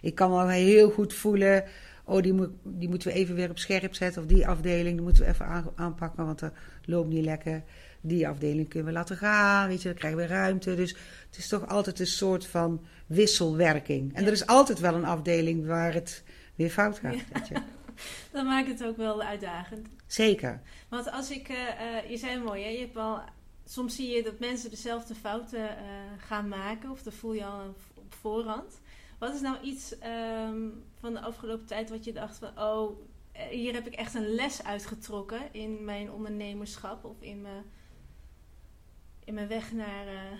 [0.00, 1.64] Ik kan wel heel goed voelen.
[2.04, 4.22] Oh, die, moet, die moeten we even weer op scherp zetten.
[4.22, 6.26] Of die afdeling, die moeten we even aan- aanpakken.
[6.26, 6.52] Want dat
[6.84, 7.62] loopt niet lekker.
[8.00, 9.68] Die afdeling kunnen we laten gaan.
[9.68, 10.74] Weet je, dan krijgen we ruimte.
[10.74, 10.90] Dus
[11.26, 14.14] het is toch altijd een soort van wisselwerking.
[14.14, 14.26] En Ja.
[14.26, 16.22] er is altijd wel een afdeling waar het
[16.56, 17.16] weer fout gaat.
[18.32, 19.88] Dan maakt het ook wel uitdagend.
[20.06, 20.62] Zeker.
[20.88, 22.68] Want als ik, eh, eh, je zei mooi, hè?
[22.68, 23.20] Je hebt wel,
[23.64, 25.84] soms zie je dat mensen dezelfde fouten eh,
[26.18, 28.80] gaan maken, of dat voel je al op voorhand.
[29.18, 30.68] Wat is nou iets ehm,
[31.00, 32.98] van de afgelopen tijd wat je dacht van, oh,
[33.50, 37.64] hier heb ik echt een les uitgetrokken in mijn ondernemerschap of in mijn,
[39.24, 40.38] in mijn weg naar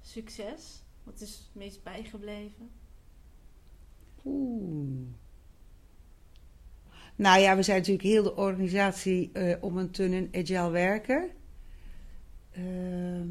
[0.00, 0.82] succes.
[1.02, 2.70] Wat is het meest bijgebleven?
[4.24, 5.08] Oeh.
[7.16, 11.30] Nou ja, we zijn natuurlijk heel de organisatie uh, om een tunnen agile werken.
[12.50, 13.28] Ehm,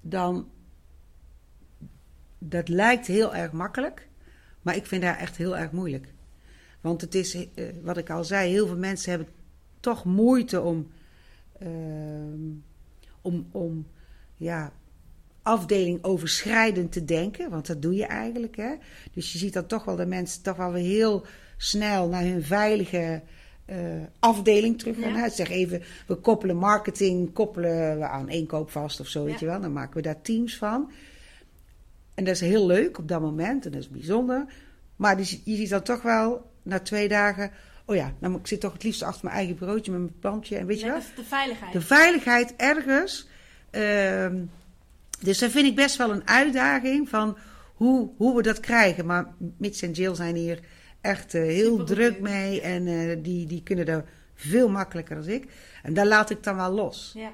[0.00, 0.48] dan,
[2.38, 4.08] dat lijkt heel erg makkelijk,
[4.62, 6.14] maar ik vind dat echt heel erg moeilijk.
[6.80, 7.46] Want het is, uh,
[7.82, 9.28] wat ik al zei, heel veel mensen hebben
[9.80, 10.90] toch moeite om,
[11.58, 12.50] ehm,
[13.20, 13.86] om, om
[14.36, 14.72] ja,
[15.42, 18.56] afdeling overschrijdend te denken, want dat doe je eigenlijk.
[18.56, 18.74] Hè?
[19.12, 21.24] Dus je ziet dan toch wel dat mensen toch wel weer heel
[21.56, 23.22] snel naar hun veilige
[23.66, 23.76] uh,
[24.18, 25.14] afdeling terug gaan.
[25.14, 25.28] Ja.
[25.28, 29.60] Zeg even, we koppelen marketing, koppelen we aan inkoop vast of zo, weet je wel.
[29.60, 30.90] Dan maken we daar teams van.
[32.14, 34.44] En dat is heel leuk op dat moment en dat is bijzonder.
[34.96, 37.50] Maar je ziet dan toch wel na twee dagen.
[37.84, 40.56] Oh ja, nou, ik zit toch het liefst achter mijn eigen bureautje met mijn plantje.
[40.56, 41.00] En weet je wel?
[41.16, 41.72] De veiligheid.
[41.72, 43.28] De veiligheid ergens.
[43.70, 44.26] Uh,
[45.20, 47.36] dus dat vind ik best wel een uitdaging van
[47.74, 49.06] hoe, hoe we dat krijgen.
[49.06, 50.60] Maar Mitch en Jill zijn hier
[51.00, 52.20] echt uh, heel Super druk goed.
[52.20, 52.60] mee.
[52.60, 54.04] En uh, die, die kunnen er
[54.34, 55.46] veel makkelijker dan ik.
[55.82, 57.12] En daar laat ik dan wel los.
[57.14, 57.32] Ja.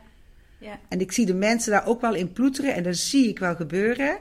[0.58, 0.80] Ja.
[0.88, 2.74] En ik zie de mensen daar ook wel in ploeteren.
[2.74, 4.18] En dat zie ik wel gebeuren.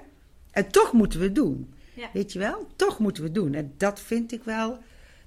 [0.52, 1.74] En toch moeten we het doen.
[1.94, 2.10] Ja.
[2.14, 2.68] Weet je wel?
[2.76, 3.54] Toch moeten we het doen.
[3.54, 4.78] En dat vind ik wel.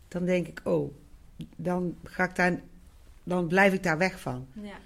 [0.09, 0.95] Dan denk ik, oh,
[1.57, 2.61] dan ga ik daar.
[3.23, 4.47] Dan blijf ik daar weg van.
[4.53, 4.79] Ja.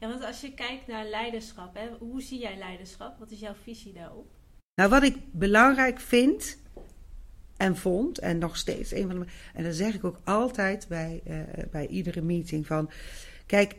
[0.00, 3.18] Ja, want als je kijkt naar leiderschap, hè, hoe zie jij leiderschap?
[3.18, 4.30] Wat is jouw visie daarop?
[4.74, 6.58] Nou, wat ik belangrijk vind
[7.56, 9.26] en vond, en nog steeds een van de.
[9.54, 12.90] En dat zeg ik ook altijd bij, uh, bij iedere meeting: van
[13.46, 13.74] kijk,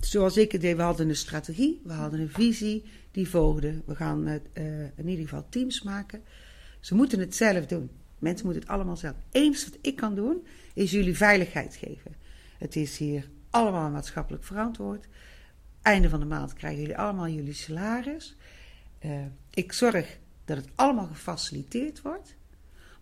[0.00, 3.82] zoals ik het deed, we hadden een strategie, we hadden een visie, die volgde.
[3.86, 4.34] We gaan uh,
[4.96, 6.22] in ieder geval teams maken.
[6.80, 7.90] Ze moeten het zelf doen.
[8.18, 9.14] Mensen moeten het allemaal zelf.
[9.14, 12.14] Het enige wat ik kan doen, is jullie veiligheid geven.
[12.58, 15.06] Het is hier allemaal maatschappelijk verantwoord.
[15.82, 18.36] Einde van de maand krijgen jullie allemaal jullie salaris.
[19.04, 22.34] Uh, ik zorg dat het allemaal gefaciliteerd wordt.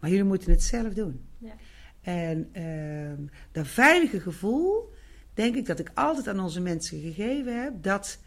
[0.00, 1.24] Maar jullie moeten het zelf doen.
[1.38, 1.54] Ja.
[2.00, 4.92] En uh, dat veilige gevoel,
[5.34, 7.82] denk ik dat ik altijd aan onze mensen gegeven heb.
[7.82, 8.18] Dat,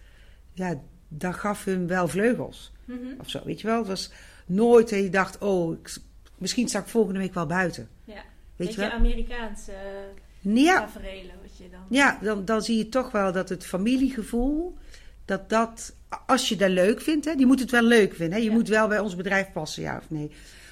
[0.54, 2.72] ja, dat gaf hun wel vleugels.
[2.86, 3.20] Mm -hmm.
[3.20, 3.78] Of zo, weet je wel.
[3.78, 4.12] Het was
[4.46, 5.98] nooit dat je dacht, oh, ik,
[6.38, 7.90] misschien sta ik volgende week wel buiten.
[8.04, 8.24] Ja.
[8.56, 8.90] Weet je wel?
[8.90, 10.80] Amerikaans uh, ja.
[10.80, 11.80] tafereelen je dan...
[11.90, 14.78] Ja, dan, dan zie je toch wel dat het familiegevoel,
[15.26, 18.38] dat dat, als je dat leuk vindt, hè, die moet het wel leuk vinden.
[18.38, 18.44] Hè?
[18.44, 18.56] Je Ja.
[18.56, 20.32] moet wel bij ons bedrijf passen, ja of nee.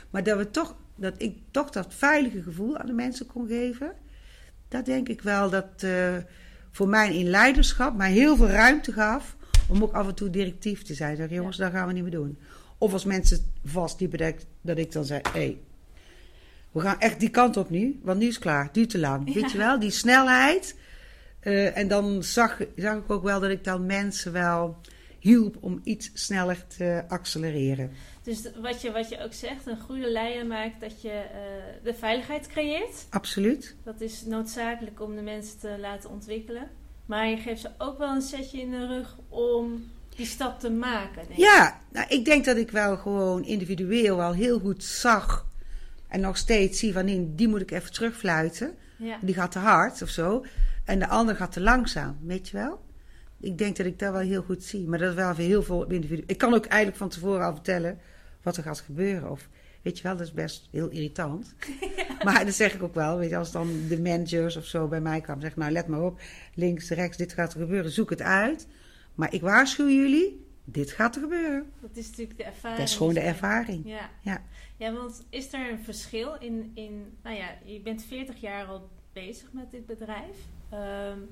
[0.09, 3.91] Maar dat, we toch, dat ik toch dat veilige gevoel aan de mensen kon geven,
[4.67, 6.15] dat denk ik wel dat eh,
[6.71, 9.35] voor mij in leiderschap mij heel veel ruimte gaf
[9.67, 11.15] om ook af en toe directief te zijn.
[11.15, 12.37] Zeg, jongens, dat gaan we niet meer doen.
[12.77, 13.51] Of als mensen
[14.17, 15.57] dat ik, dat ik dan zei, hé, hey,
[16.75, 19.33] we gaan echt die kant op nu, want nu is het klaar, duurt te lang.
[19.33, 20.75] Weet je wel, die snelheid.
[21.43, 24.77] Uh, en dan zag, zag ik ook wel dat ik dan mensen wel
[25.19, 27.91] hielp om iets sneller te accelereren.
[28.23, 31.93] Dus wat je, wat je ook zegt, een goede leider maakt dat je eh, de
[31.93, 33.05] veiligheid creëert.
[33.09, 33.75] Absoluut.
[33.83, 36.69] Dat is noodzakelijk om de mensen te laten ontwikkelen.
[37.05, 40.69] Maar je geeft ze ook wel een setje in de rug om die stap te
[40.69, 41.15] maken.
[41.15, 41.37] Denk ik.
[41.37, 45.45] Ja, nou, ik denk dat ik wel gewoon individueel wel heel goed zag.
[46.15, 48.75] En nog steeds zie van die, die moet ik even terugfluiten.
[48.97, 49.17] Ja.
[49.21, 50.45] Die gaat te hard of zo.
[50.83, 52.83] En de ander gaat te langzaam, weet je wel?
[53.39, 54.87] Ik denk dat ik dat wel heel goed zie.
[54.87, 56.23] Maar dat is wel voor heel veel individuen.
[56.27, 57.99] Ik kan ook eigenlijk van tevoren al vertellen
[58.41, 59.31] wat er gaat gebeuren.
[59.31, 59.49] Of
[59.81, 61.53] weet je wel, dat is best heel irritant.
[62.23, 63.17] Maar dat zeg ik ook wel.
[63.17, 66.01] Weet je, als dan de managers of zo bij mij kwamen, zeg nou let maar
[66.01, 66.19] op.
[66.53, 67.91] Links, rechts, dit gaat er gebeuren.
[67.91, 68.67] Zoek het uit.
[69.15, 71.71] Maar ik waarschuw jullie, dit gaat er gebeuren.
[71.81, 72.79] Dat is natuurlijk de ervaring.
[72.79, 73.81] Dat is gewoon de ervaring.
[73.85, 74.09] Ja.
[74.21, 74.41] Ja.
[74.77, 77.17] Ja, want is er een verschil in, in...
[77.23, 80.37] Nou ja, je bent 40 jaar al bezig met dit bedrijf.
[80.73, 81.29] Um,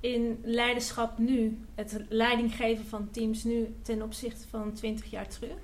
[0.00, 5.58] in leiderschap nu, het leiding geven van teams nu ten opzichte van 20 jaar terug?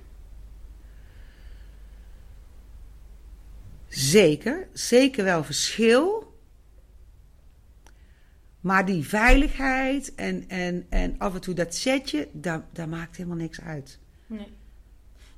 [3.88, 6.34] Zeker, zeker wel verschil.
[8.60, 13.36] Maar die veiligheid en, en, en af en toe dat setje, daar, daar maakt helemaal
[13.36, 13.98] niks uit.
[14.26, 14.48] Nee.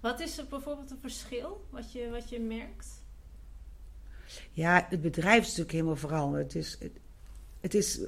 [0.01, 2.87] Wat is er bijvoorbeeld een verschil wat je, wat je merkt?
[4.53, 6.53] Ja, het bedrijf is natuurlijk helemaal veranderd.
[6.53, 6.93] Het is, het,
[7.61, 8.01] het is,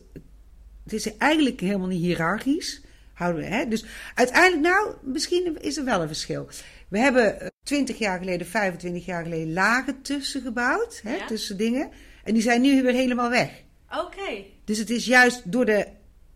[0.85, 2.81] het is eigenlijk helemaal niet hiërarchisch.
[3.13, 3.69] Houden we, hè?
[3.69, 6.49] Dus uiteindelijk, nou, misschien is er wel een verschil.
[6.89, 11.01] We hebben 20 jaar geleden, 25 jaar geleden lagen tussen gebouwd.
[11.05, 11.27] Hè, Ja.
[11.27, 11.91] Tussen dingen.
[12.25, 13.63] En die zijn nu weer helemaal weg.
[13.99, 15.87] Oké, Dus het is juist door de,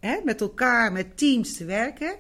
[0.01, 2.17] hè, met elkaar, met teams te werken.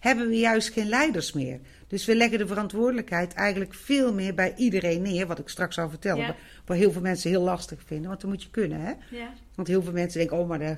[0.00, 1.60] hebben we juist geen leiders meer.
[1.88, 5.26] Dus we leggen de verantwoordelijkheid eigenlijk veel meer bij iedereen neer.
[5.26, 6.24] Wat ik straks zal vertellen.
[6.26, 6.34] Ja.
[6.64, 8.08] Wat heel veel mensen heel lastig vinden.
[8.08, 8.92] Want dan moet je kunnen, hè?
[9.10, 9.32] Ja.
[9.54, 10.76] Want heel veel mensen denken, oh, maar de,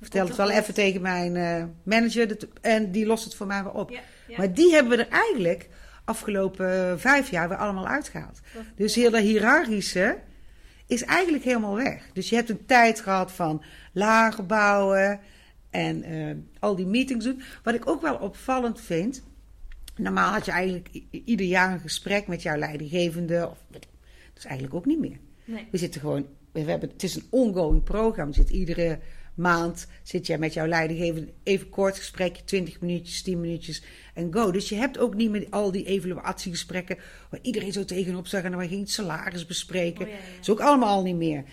[0.00, 2.28] vertel het wel even tegen mijn eh, manager.
[2.28, 3.90] dat- en die lost het voor mij wel op.
[3.90, 4.36] Ja, ja.
[4.36, 5.68] Maar die hebben we er eigenlijk
[6.04, 8.40] afgelopen eh, vijf jaar weer allemaal uitgehaald.
[8.54, 10.18] Dat- Dus heel dat hiërarchische
[10.86, 12.02] is eigenlijk helemaal weg.
[12.12, 15.20] Dus je hebt een tijd gehad van lagen bouwen
[15.70, 17.42] en eh, al die meetings doen.
[17.62, 19.22] Wat ik ook wel opvallend vind.
[19.96, 23.48] Normaal had je eigenlijk ieder jaar een gesprek met jouw leidinggevende.
[23.50, 23.86] Of, dat
[24.36, 25.18] is eigenlijk ook niet meer.
[25.44, 25.66] Nee.
[25.70, 28.32] We zitten gewoon, we hebben, het is een ongoing programma.
[28.32, 28.98] Zit iedere
[29.34, 33.82] maand zit jij met jouw leidinggevende even kort gesprekje, 20 minuutjes, 10 minuutjes
[34.14, 34.50] en go.
[34.50, 36.98] Dus je hebt ook niet meer al die evaluatiegesprekken
[37.30, 40.04] waar iedereen zo tegenop zag en dan ging het salaris bespreken.
[40.04, 40.30] Oh, ja, ja, ja.
[40.30, 41.44] Dat is ook allemaal al niet meer.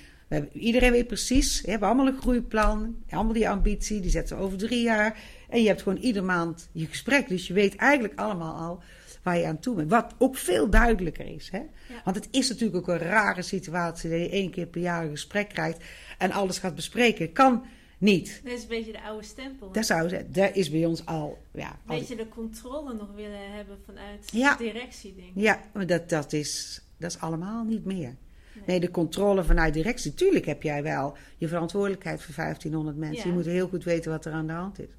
[0.41, 4.43] We iedereen weet precies, we hebben allemaal een groeiplan, allemaal die ambitie, die zetten we
[4.43, 5.19] over drie jaar.
[5.49, 7.27] En je hebt gewoon iedere maand je gesprek.
[7.27, 8.81] Dus je weet eigenlijk allemaal al
[9.23, 9.89] waar je aan toe bent.
[9.89, 11.49] Wat ook veel duidelijker is.
[11.51, 11.61] Hè?
[12.03, 15.09] Want het is natuurlijk ook een rare situatie dat je één keer per jaar een
[15.09, 15.83] gesprek krijgt
[16.17, 17.31] en alles gaat bespreken.
[17.31, 17.65] Kan
[17.97, 18.41] niet.
[18.43, 19.71] Dat is een beetje de oude stempel.
[19.71, 21.37] Dat, zou, dat is bij ons al.
[21.53, 24.55] Ja, Een al- beetje de controle nog willen hebben vanuit Ja.
[24.55, 25.41] de directie, denk ik.
[25.43, 28.15] ja maar dat, dat, is, dat is allemaal niet meer.
[28.65, 30.13] Nee, de controle vanuit directie.
[30.13, 33.29] Tuurlijk heb jij wel je verantwoordelijkheid voor 1500 mensen.
[33.29, 34.89] Je moet heel goed weten wat er aan de hand is.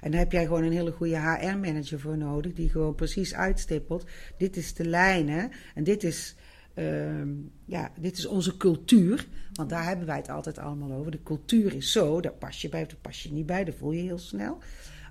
[0.00, 4.04] En daar heb jij gewoon een hele goede HR-manager voor nodig, die gewoon precies uitstippelt.
[4.38, 5.46] Dit is de lijn, hè?
[5.74, 6.34] En dit is,
[6.74, 7.28] ehm,
[7.64, 9.26] ja, dit is onze cultuur.
[9.52, 11.10] Want daar hebben wij het altijd allemaal over.
[11.10, 13.74] De cultuur is zo, daar pas je bij of daar pas je niet bij, dat
[13.74, 14.58] voel je heel snel.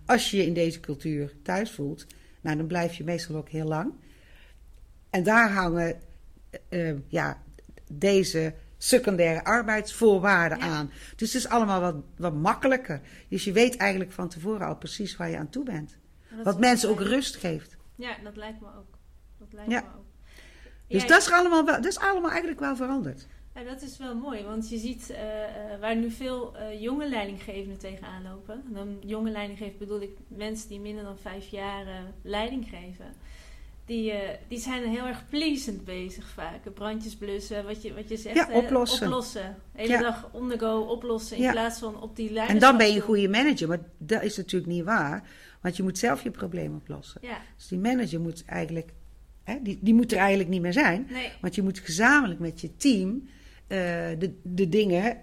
[0.05, 2.05] Als je je in deze cultuur thuis voelt,
[2.41, 3.93] nou, dan blijf je meestal ook heel lang.
[5.09, 5.99] En daar hangen
[6.69, 7.43] eh, ja,
[7.91, 10.65] deze secundaire arbeidsvoorwaarden Ja.
[10.65, 10.91] aan.
[11.15, 13.01] Dus het is allemaal wat, wat makkelijker.
[13.29, 15.97] Dus je weet eigenlijk van tevoren al precies waar je aan toe bent.
[16.43, 17.75] Wat mensen ook rust geeft.
[17.95, 18.97] Ja, dat lijkt me ook.
[19.37, 19.81] Dat lijkt Ja.
[19.81, 20.05] me ook.
[20.87, 23.27] Dus Ja, dat, is allemaal wel, dat is allemaal eigenlijk wel veranderd.
[23.55, 27.09] Ja, dat is wel mooi, want je ziet eh, eh, waar nu veel eh, jonge
[27.09, 28.63] leidinggevenden tegenaan lopen.
[28.67, 31.85] En dan jonge leidinggevenden bedoel ik mensen die minder dan vijf jaar
[32.21, 33.13] leiding geven.
[33.87, 36.73] Die, eh, die zijn heel erg pleasend bezig vaak.
[36.73, 38.35] Brandjes blussen, wat je, wat je zegt.
[38.35, 39.07] Ja, hè, oplossen.
[39.07, 39.55] oplossen.
[39.73, 40.01] De hele Ja.
[40.01, 41.51] dag on the go oplossen in Ja.
[41.51, 42.47] plaats van op die lijn.
[42.47, 43.67] En dan ben je een goede manager.
[43.67, 45.27] Maar dat is natuurlijk niet waar.
[45.61, 47.21] Want je moet zelf je probleem oplossen.
[47.57, 48.91] Dus die manager moet eigenlijk...
[49.43, 51.07] Hè, die, die moet er eigenlijk niet meer zijn.
[51.09, 51.31] nee.
[51.41, 53.29] Want je moet gezamenlijk met je team
[53.67, 53.77] eh,
[54.19, 55.17] de, de dingen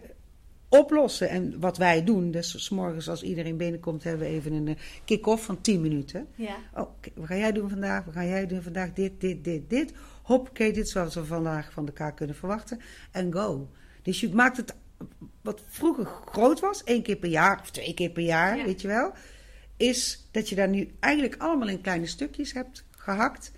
[0.78, 1.28] oplossen.
[1.28, 4.74] En wat wij doen, dus s morgens als iedereen binnenkomt, hebben we even een eh,
[5.04, 6.26] kick-off van 10 minuten.
[6.34, 8.04] Ja, Oh, oké, wat ga jij doen vandaag?
[8.04, 8.92] Wat ga jij doen vandaag?
[8.92, 9.92] Dit, dit, dit, dit.
[10.22, 12.80] Hoppakee, dit is wat we vandaag van elkaar kunnen verwachten.
[13.10, 13.68] En go.
[14.02, 14.74] Dus je maakt het,
[15.42, 18.64] wat vroeger groot was, één keer per jaar of twee keer per jaar, Ja.
[18.64, 19.12] weet je wel.
[19.76, 23.52] Is dat je daar nu eigenlijk allemaal in kleine stukjes hebt gehakt.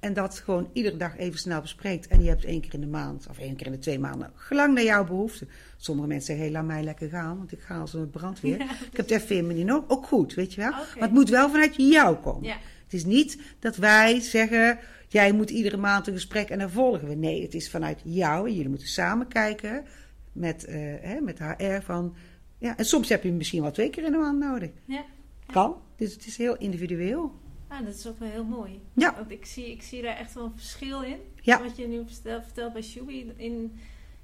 [0.00, 2.06] En dat gewoon iedere dag even snel bespreekt.
[2.06, 4.30] En je hebt één keer in de maand of één keer in de twee maanden.
[4.34, 5.48] Gelang naar jouw behoeften.
[5.76, 7.36] Sommige mensen zeggen, hey, laat mij lekker gaan.
[7.38, 8.58] Want ik ga als een brandweer.
[8.58, 9.90] Ja, ik heb het even in nodig.
[9.90, 10.70] Ook goed, weet je wel.
[10.70, 12.48] Maar het moet wel vanuit jou komen.
[12.48, 12.56] ja.
[12.84, 17.08] Het is niet dat wij zeggen, jij moet iedere maand een gesprek en dan volgen
[17.08, 17.14] we.
[17.14, 18.46] Nee, het is vanuit jou.
[18.48, 19.84] En jullie moeten samen kijken
[20.32, 22.14] met, eh, hè, met HR van...
[22.58, 24.70] Ja, en soms heb je misschien wel twee keer in de maand nodig.
[24.84, 25.04] ja.
[25.52, 25.76] Kan.
[25.96, 27.32] Dus het is heel individueel.
[27.68, 28.80] Ah, dat is ook wel heel mooi.
[28.92, 29.14] Ja.
[29.16, 31.18] Want ik zie, ik zie daar echt wel een verschil in.
[31.40, 31.62] Ja.
[31.62, 33.32] Wat je nu vertelt, vertelt bij Shubi.
[33.36, 33.78] In,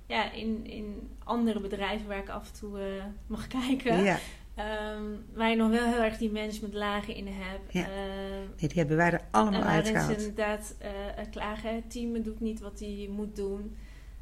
[0.07, 4.03] ja, in, in andere bedrijven waar ik af en toe eh, mag kijken.
[4.03, 4.19] Ja.
[4.55, 5.03] Ehm,
[5.35, 7.73] waar je nog wel heel erg die managementlagen in hebt.
[7.73, 7.83] Ja.
[7.83, 10.19] Ehm, Nee, die hebben wij er allemaal en uitgehaald.
[10.19, 11.75] inderdaad eh, eh, klagen.
[11.75, 13.77] Het team doet niet wat hij moet doen.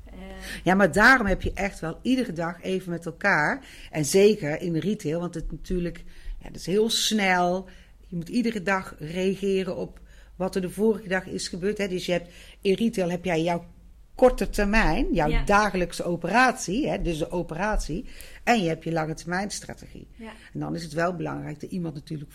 [0.05, 0.13] Eh,
[0.65, 3.65] Ja, maar daarom heb je echt wel iedere dag even met elkaar.
[3.91, 6.05] En zeker in de retail, want het natuurlijk,
[6.39, 7.69] ja, dat is heel snel.
[8.13, 10.01] Je moet iedere dag reageren op
[10.37, 11.79] wat er de vorige dag is gebeurd.
[11.79, 11.89] Hè.
[11.89, 12.29] Dus je hebt,
[12.61, 13.65] in retail heb jij jouw
[14.15, 15.45] korte termijn, jouw Ja.
[15.45, 18.05] dagelijkse operatie, hè, dus de operatie.
[18.45, 20.07] En je hebt je lange termijn strategie.
[20.17, 20.33] ja.
[20.53, 22.31] En dan is het wel belangrijk dat iemand natuurlijk,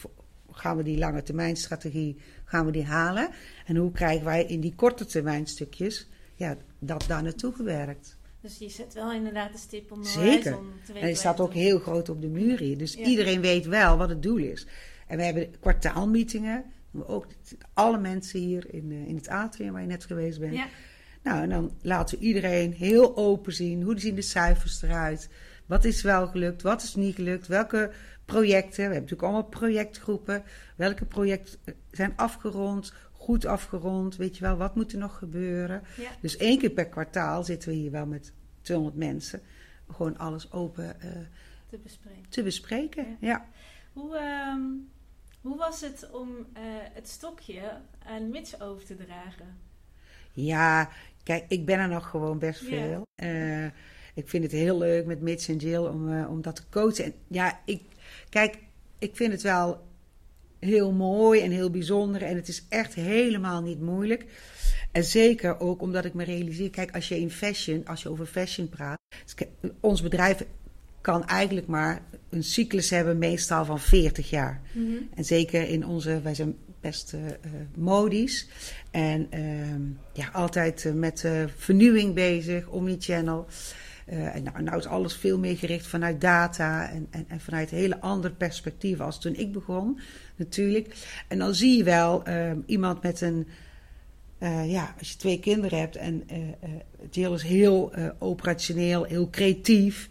[0.52, 3.30] gaan we die lange termijn strategie, gaan we die halen?
[3.66, 8.18] En hoe krijgen wij in die korte termijn stukjes, ja, dat daar naartoe gewerkt?
[8.42, 10.42] Dus je zet wel inderdaad de stip om de Zeker.
[10.42, 12.78] te weten En waar staat je ook heel groot op de muur hier.
[12.78, 13.06] Dus Ja.
[13.06, 14.68] iedereen weet wel wat het doel is.
[15.08, 16.64] En we hebben kwartaalmeetingen.
[16.94, 17.28] Ook
[17.74, 20.56] alle mensen hier in, eh, in het atrium waar je net geweest bent.
[20.56, 20.68] Ja.
[21.24, 23.82] Nou, en dan laten we iedereen heel open zien.
[23.82, 25.30] Hoe zien de cijfers eruit?
[25.66, 26.62] Wat is wel gelukt?
[26.62, 27.48] Wat is niet gelukt?
[27.48, 27.92] Welke
[28.26, 28.76] projecten?
[28.76, 30.44] We hebben natuurlijk allemaal projectgroepen.
[30.76, 31.60] Welke projecten
[31.92, 32.94] zijn afgerond?
[33.12, 34.16] Goed afgerond?
[34.16, 35.82] Weet je wel, wat moet er nog gebeuren?
[35.98, 36.10] Ja.
[36.22, 39.42] Dus één keer per kwartaal zitten we hier wel met 200 mensen.
[39.92, 41.10] Gewoon alles open eh,
[41.70, 42.30] te bespreken.
[42.30, 43.18] te bespreken.
[43.20, 43.46] Ja.
[43.94, 44.62] Hoe, ehm,
[45.48, 47.62] Hoe was het om eh, het stokje
[48.06, 49.58] aan Mitch over te dragen?
[50.34, 50.90] Ja,
[51.24, 53.02] kijk, ik ben er nog gewoon best veel.
[53.16, 53.66] Eh,
[54.14, 57.06] ik vind het heel leuk met Mitch en Jill om, eh, om dat te coachen.
[57.06, 57.82] En ja, ik,
[58.30, 58.58] kijk,
[59.00, 59.88] ik vind het wel
[60.60, 62.24] heel mooi en heel bijzonder.
[62.24, 64.26] En het is echt helemaal niet moeilijk.
[64.92, 68.26] En zeker ook omdat ik me realiseer, kijk, als je in fashion, als je over
[68.26, 69.48] fashion praat, dus
[69.80, 70.46] ons bedrijf
[71.08, 74.62] kan eigenlijk maar een cyclus hebben, meestal van 40 jaar.
[75.16, 77.20] En zeker in onze, wij zijn best eh,
[77.76, 78.48] modisch.
[78.92, 79.82] En ehm,
[80.14, 83.46] ja, altijd eh, met vernieuwing bezig, omnichannel.
[84.06, 87.72] Eh en nou, nou is alles veel meer gericht vanuit data en, en, en vanuit
[87.72, 90.00] een hele andere perspectief als toen ik begon,
[90.36, 90.96] natuurlijk.
[91.28, 93.48] En dan zie je wel ehm, iemand met een,
[94.66, 96.24] ja, als je twee kinderen hebt en
[97.12, 100.10] Jill is heel operationeel, heel creatief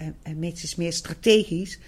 [0.00, 1.78] en, en Mitch is meer strategisch.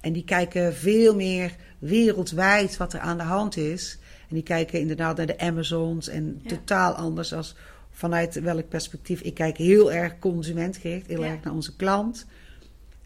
[0.00, 3.98] En die kijken veel meer wereldwijd wat er aan de hand is.
[4.28, 6.48] En die kijken inderdaad naar de Amazons en Ja.
[6.48, 7.54] totaal anders als
[7.90, 9.20] vanuit welk perspectief.
[9.20, 11.30] Ik kijk heel erg consumentgericht, heel Ja.
[11.30, 12.26] erg naar onze klant.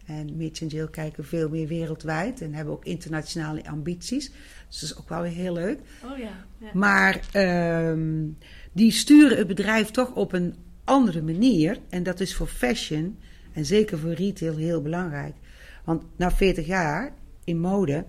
[0.05, 4.31] En Mitch en Jill kijken veel meer wereldwijd en hebben ook internationale ambities.
[4.69, 5.79] Dus dat is ook wel weer heel leuk.
[6.03, 6.45] Oh ja.
[6.57, 6.69] ja.
[6.73, 8.23] Maar ehm,
[8.71, 11.79] die sturen het bedrijf toch op een andere manier.
[11.89, 13.17] En dat is voor fashion
[13.57, 15.35] en zeker voor retail heel belangrijk.
[15.83, 18.05] Want na 40 jaar in mode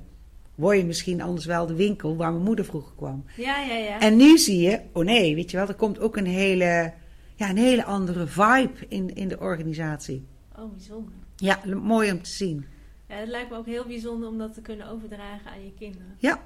[0.55, 3.25] word je misschien anders wel de winkel waar mijn moeder vroeger kwam.
[3.37, 4.01] Ja, ja, ja.
[4.01, 6.93] En nu zie je, oh nee, weet je wel, er komt ook een hele,
[7.35, 10.27] ja, een hele andere vibe in, in de organisatie.
[10.57, 11.13] Oh, bijzonder.
[11.37, 12.67] Ja, mooi om te zien.
[13.09, 16.15] Ja, het lijkt me ook heel bijzonder om dat te kunnen overdragen aan je kinderen.
[16.19, 16.43] Ja.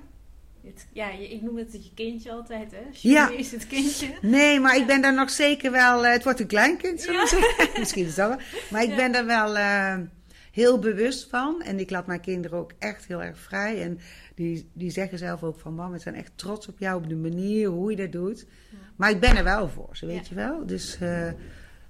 [0.64, 2.78] Het, ja, ik noem het je kindje altijd, hè?
[2.92, 3.24] Ja.
[3.24, 4.06] Julie is het kindje.
[4.20, 6.06] Nee, maar ik ben daar nog zeker wel.
[6.06, 7.40] eh, het wordt een kleinkind, zullen we Ja.
[7.42, 7.68] zeggen.
[7.80, 8.38] Misschien is dat wel.
[8.70, 8.96] Maar ik Ja.
[8.96, 9.96] ben daar wel eh,
[10.52, 11.62] heel bewust van.
[11.62, 13.82] En ik laat mijn kinderen ook echt heel erg vrij.
[13.82, 13.98] En
[14.34, 17.16] die, die zeggen zelf ook van: Mam, we zijn echt trots op jou, op de
[17.16, 18.46] manier hoe je dat doet.
[18.70, 18.76] Ja.
[18.96, 20.22] Maar ik ben er wel voor ze, weet Ja.
[20.28, 20.66] je wel.
[20.66, 21.28] Dus, eh,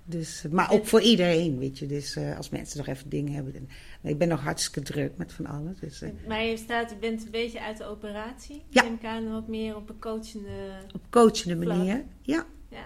[0.04, 1.86] dus, maar ook voor iedereen, weet je.
[1.86, 3.52] Dus eh, als mensen nog even dingen hebben.
[3.52, 3.68] dan-
[4.10, 5.78] ik ben nog hartstikke druk met van alles.
[5.80, 8.62] Dus, eh, Maar je, staat, je bent een beetje uit de operatie.
[8.68, 8.82] Ja.
[8.82, 10.48] Neem ik aan wat meer op een coachende...
[10.94, 11.76] op coachende Vlak.
[11.76, 12.04] manier.
[12.22, 12.44] Ja.
[12.68, 12.84] Ja.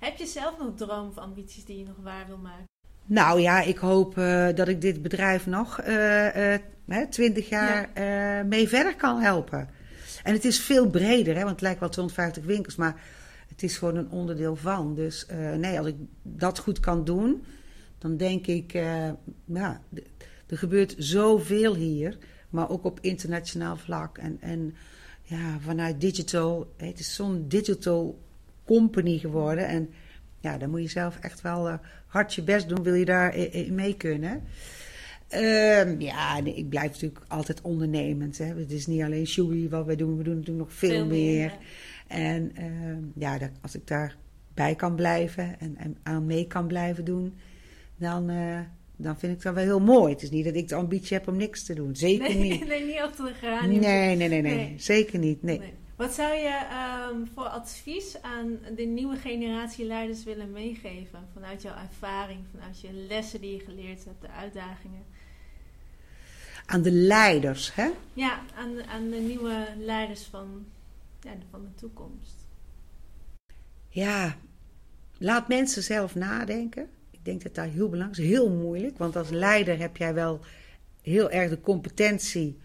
[0.00, 2.64] Heb je zelf nog dromen of ambities die je nog waar wil maken?
[3.06, 6.60] Nou ja, ik hoop eh, dat ik dit bedrijf nog eh, eh,
[7.10, 9.68] 20 jaar eh, mee verder kan helpen.
[10.22, 13.00] En het is veel breder, hè, want het lijkt wel 250 winkels, maar
[13.54, 14.94] het is gewoon een onderdeel van.
[14.94, 17.44] Dus eh, nee, als ik dat goed kan doen,
[17.98, 19.10] dan denk ik, eh,
[19.44, 19.80] ja,
[20.46, 22.18] er gebeurt zoveel hier,
[22.50, 24.18] maar ook op internationaal vlak.
[24.18, 24.74] En, en
[25.22, 28.18] ja, vanuit digital, het is zo'n digital
[28.64, 29.66] company geworden.
[29.66, 29.90] En
[30.40, 31.74] ja, dan moet je zelf echt wel eh,
[32.06, 34.42] hard je best doen, wil je daar i- i- mee kunnen.
[35.28, 38.38] Ehm, ja, nee, ik blijf natuurlijk altijd ondernemend.
[38.38, 38.44] Hè.
[38.44, 41.58] Het is niet alleen shoei wat wij doen, we doen natuurlijk nog veel, meer.
[42.06, 47.04] En ehm, ja, dat, als ik daarbij kan blijven en, en aan mee kan blijven
[47.04, 47.34] doen,
[47.96, 48.58] dan, eh,
[48.96, 50.12] dan vind ik dat wel heel mooi.
[50.12, 51.96] Het is niet dat ik de ambitie heb om niks te doen.
[51.96, 52.66] Zeker Nee, niet.
[52.68, 53.80] nee, niet achter de Nee, geranium.
[53.80, 54.74] nee, nee, nee, Nee.
[54.76, 55.42] Zeker niet.
[55.42, 55.58] Nee.
[55.58, 55.72] Nee.
[55.96, 61.28] Wat zou je ehm, voor advies aan de nieuwe generatie leiders willen meegeven?
[61.32, 65.02] Vanuit jouw ervaring, vanuit je lessen die je geleerd hebt, de uitdagingen.
[66.66, 67.90] Aan de leiders, hè?
[68.12, 70.66] Ja, aan de, aan de nieuwe leiders van,
[71.20, 72.34] ja, van de toekomst.
[73.88, 74.36] Ja,
[75.18, 76.88] laat mensen zelf nadenken.
[77.10, 78.26] Ik denk dat dat heel belangrijk is.
[78.32, 80.40] Heel moeilijk, want als leider heb jij wel
[81.02, 82.58] heel erg de competentie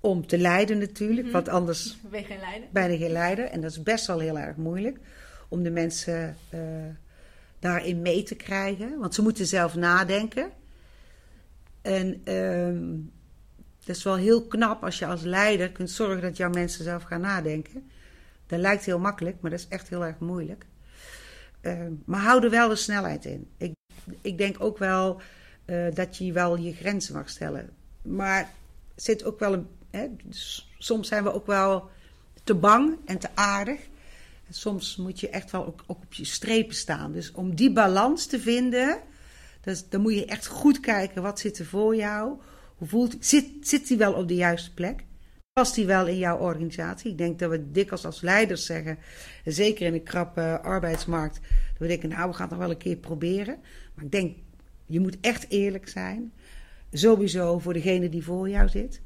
[0.00, 1.22] om te leiden natuurlijk.
[1.22, 1.32] Mhm.
[1.32, 2.68] Want anders Ben je geen leider?
[2.72, 3.44] ben je geen leider.
[3.44, 4.98] En dat is best wel heel erg moeilijk
[5.48, 6.60] om de mensen eh,
[7.58, 8.98] daarin mee te krijgen.
[8.98, 10.50] Want ze moeten zelf nadenken.
[11.82, 12.86] En ehm,
[13.86, 17.02] dat is wel heel knap als je als leider kunt zorgen dat jouw mensen zelf
[17.02, 17.90] gaan nadenken.
[18.46, 20.64] Dat lijkt heel makkelijk, maar dat is echt heel erg moeilijk.
[21.60, 23.48] Ehm, maar hou er wel de snelheid in.
[23.56, 23.72] Ik,
[24.20, 25.20] ik denk ook wel
[25.64, 27.70] eh, dat je wel je grenzen mag stellen.
[28.02, 28.50] Maar
[28.96, 29.66] zit ook wel een.
[29.90, 31.90] Hè, s- soms zijn we ook wel
[32.44, 33.80] te bang en te aardig.
[34.48, 37.12] En soms moet je echt wel ook, op je strepen staan.
[37.12, 38.98] Dus om die balans te vinden,
[39.60, 42.38] dus, dan moet je echt goed kijken wat zit er voor jou.
[42.76, 45.04] Hoe voelt, zit, zit die wel op de juiste plek?
[45.52, 47.10] Past die wel in jouw organisatie?
[47.10, 48.98] Ik denk dat we dikwijls als leiders zeggen,
[49.44, 52.76] zeker in een krappe arbeidsmarkt, dat we denken, nou, we gaan het nog wel een
[52.76, 53.56] keer proberen.
[53.94, 54.36] Maar ik denk,
[54.86, 56.32] je moet echt eerlijk zijn.
[56.92, 59.00] Sowieso voor degene die voor jou zit.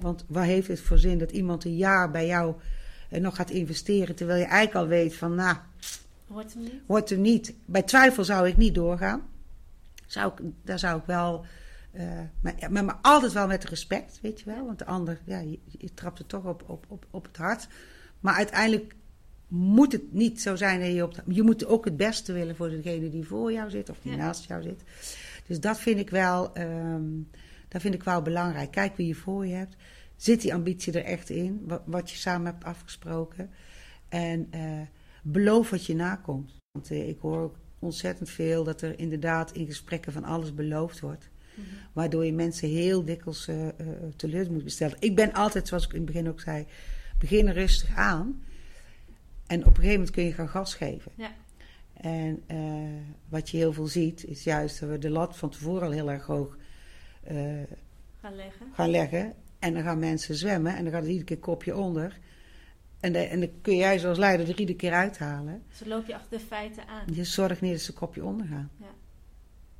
[0.00, 2.54] Want waar heeft het voor zin dat iemand een jaar bij jou
[3.10, 5.56] eh, nog gaat investeren, terwijl je eigenlijk al weet van, nou,
[6.28, 6.72] Hoort hem niet?
[6.86, 7.54] wordt er niet.
[7.64, 9.22] Bij twijfel zou ik niet doorgaan.
[10.06, 11.44] Zou ik, daar zou ik wel
[11.96, 14.66] Uh, maar, ja, maar, altijd wel met respect, weet je wel.
[14.66, 17.68] Want de ander, ja, je, je trapt er toch op, op, op, op het hart.
[18.20, 18.94] Maar uiteindelijk
[19.48, 21.22] moet het niet zo zijn dat je op...
[21.26, 24.44] je moet ook het beste willen voor degene die voor jou zit of die naast
[24.44, 24.82] jou zit.
[25.46, 26.58] Dus dat vind ik wel...
[26.58, 27.28] Um,
[27.68, 28.70] dat vind ik wel belangrijk.
[28.70, 29.76] Kijk wie je voor je hebt.
[30.16, 31.62] Zit die ambitie er echt in?
[31.66, 33.50] Wat, wat je samen hebt afgesproken?
[34.08, 34.80] En uh,
[35.22, 36.56] beloof wat je nakomt.
[36.72, 41.00] Want uh, ik hoor ook ontzettend veel dat er inderdaad in gesprekken van alles beloofd
[41.00, 41.28] wordt.
[41.92, 43.66] Waardoor je mensen heel dikwijls uh,
[44.16, 44.96] teleur moet bestellen.
[45.00, 46.66] Ik ben altijd, zoals ik in het begin ook zei,
[47.18, 48.42] begin rustig aan.
[49.46, 51.12] En op een gegeven moment kun je gaan gas geven.
[51.14, 51.30] Ja.
[51.94, 52.42] En
[53.28, 56.10] wat je heel veel ziet, is juist dat we de lat van tevoren al heel
[56.10, 56.56] erg hoog
[58.20, 58.66] gaan, leggen.
[58.72, 59.34] gaan leggen.
[59.58, 62.18] En dan gaan mensen zwemmen en dan gaat het iedere keer kopje onder.
[63.00, 65.62] En, de, en dan kun jij als leider er iedere keer uithalen.
[65.72, 67.14] Zo dus loop je achter de feiten aan.
[67.14, 68.70] Je zorgt niet dat ze kopje onder gaan.
[68.80, 68.86] Ja.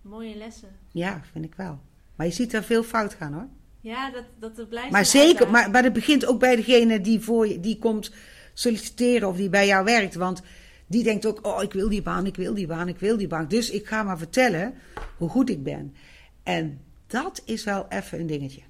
[0.09, 0.68] Mooie lessen.
[0.90, 1.80] Ja, vind ik wel.
[2.14, 3.48] Maar je ziet er veel fout gaan hoor.
[3.80, 4.90] Ja, dat, dat het blijft.
[4.90, 8.12] Maar zeker, maar, maar dat begint ook bij degene die voor je die komt
[8.54, 10.14] solliciteren of die bij jou werkt.
[10.14, 10.42] Want
[10.86, 13.26] die denkt ook, oh ik wil die baan, ik wil die baan, ik wil die
[13.26, 13.48] baan.
[13.48, 14.74] Dus ik ga maar vertellen
[15.16, 15.94] hoe goed ik ben.
[16.42, 18.61] En dat is wel even een dingetje.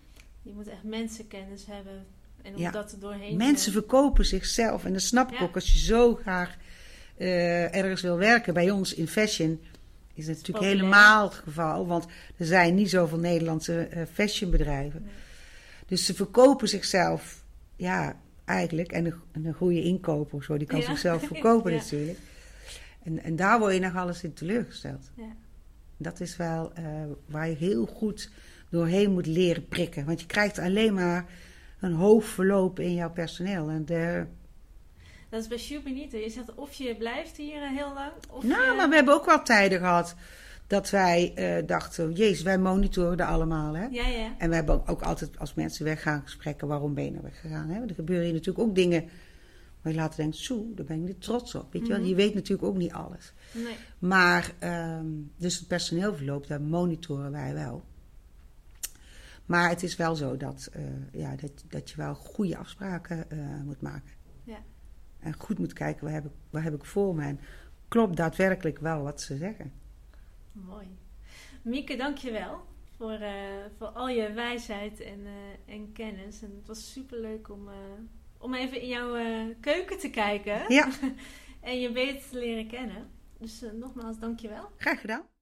[0.42, 2.06] Je moet echt mensenkennis hebben.
[2.42, 4.84] En om dat er doorheen Mensen verkopen zichzelf.
[4.84, 6.56] En dat snap ik ook als je zo graag
[7.18, 8.54] uh, ergens wil werken.
[8.54, 9.60] Bij ons in fashion
[10.16, 11.86] is het natuurlijk helemaal het geval.
[11.86, 12.06] Want
[12.36, 15.06] er zijn niet zoveel Nederlandse uh, fashionbedrijven.
[15.86, 17.44] Dus ze verkopen zichzelf,
[17.76, 18.92] ja, eigenlijk.
[18.92, 22.18] En een, een goede inkoper, zo, die kan zichzelf verkopen natuurlijk.
[23.02, 25.10] En, en daar word je nog alles in teleurgesteld.
[25.16, 25.36] Ja.
[25.96, 26.84] Dat is wel uh,
[27.26, 28.30] waar je heel goed
[28.70, 30.04] doorheen moet leren prikken.
[30.04, 31.24] Want je krijgt alleen maar
[31.80, 33.68] een hoog verloop in jouw personeel.
[33.68, 34.26] En de...
[35.28, 36.12] Dat is bij Shubi niet.
[36.12, 38.12] Je zegt of je blijft hier eh, heel lang.
[38.30, 40.14] Of nou, maar we hebben ook wel tijden gehad
[40.66, 43.76] dat wij uh, dachten: Jezus, wij monitoren er allemaal.
[43.76, 43.86] Hè?
[43.90, 44.34] Ja, ja.
[44.38, 47.68] En we hebben ook, altijd als mensen weggaan gesprekken: waarom ben je nou weggegaan?
[47.68, 47.80] Hè?
[47.82, 49.08] Er gebeuren hier natuurlijk ook dingen
[49.82, 51.72] waar je later denkt: zo, daar ben ik niet trots op.
[51.72, 51.98] Weet je, wel?
[51.98, 52.08] Mhm.
[52.08, 53.32] je weet natuurlijk ook niet alles.
[53.52, 53.76] Nee.
[53.98, 54.52] Maar,
[54.98, 57.84] um, dus het personeelverloop, daar monitoren wij wel.
[59.46, 63.38] Maar het is wel zo dat, uh, ja, dat, dat je wel goede afspraken uh,
[63.64, 64.15] moet maken.
[65.26, 67.22] En goed moet kijken, waar heb, ik, waar heb ik voor me?
[67.22, 67.40] En
[67.88, 69.72] klopt daadwerkelijk wel wat ze zeggen.
[70.52, 70.86] Mooi.
[71.62, 72.64] Mieke, dank je wel
[72.96, 73.30] voor, uh,
[73.78, 75.26] voor al je wijsheid en,
[75.66, 76.42] en kennis.
[76.42, 77.68] En het was super leuk om,
[78.38, 79.14] om even in jouw
[79.60, 80.64] keuken te kijken.
[80.68, 80.88] Ja.
[81.60, 83.10] en je beter te leren kennen.
[83.38, 84.70] Dus nogmaals, dank je wel.
[84.76, 85.35] Graag gedaan.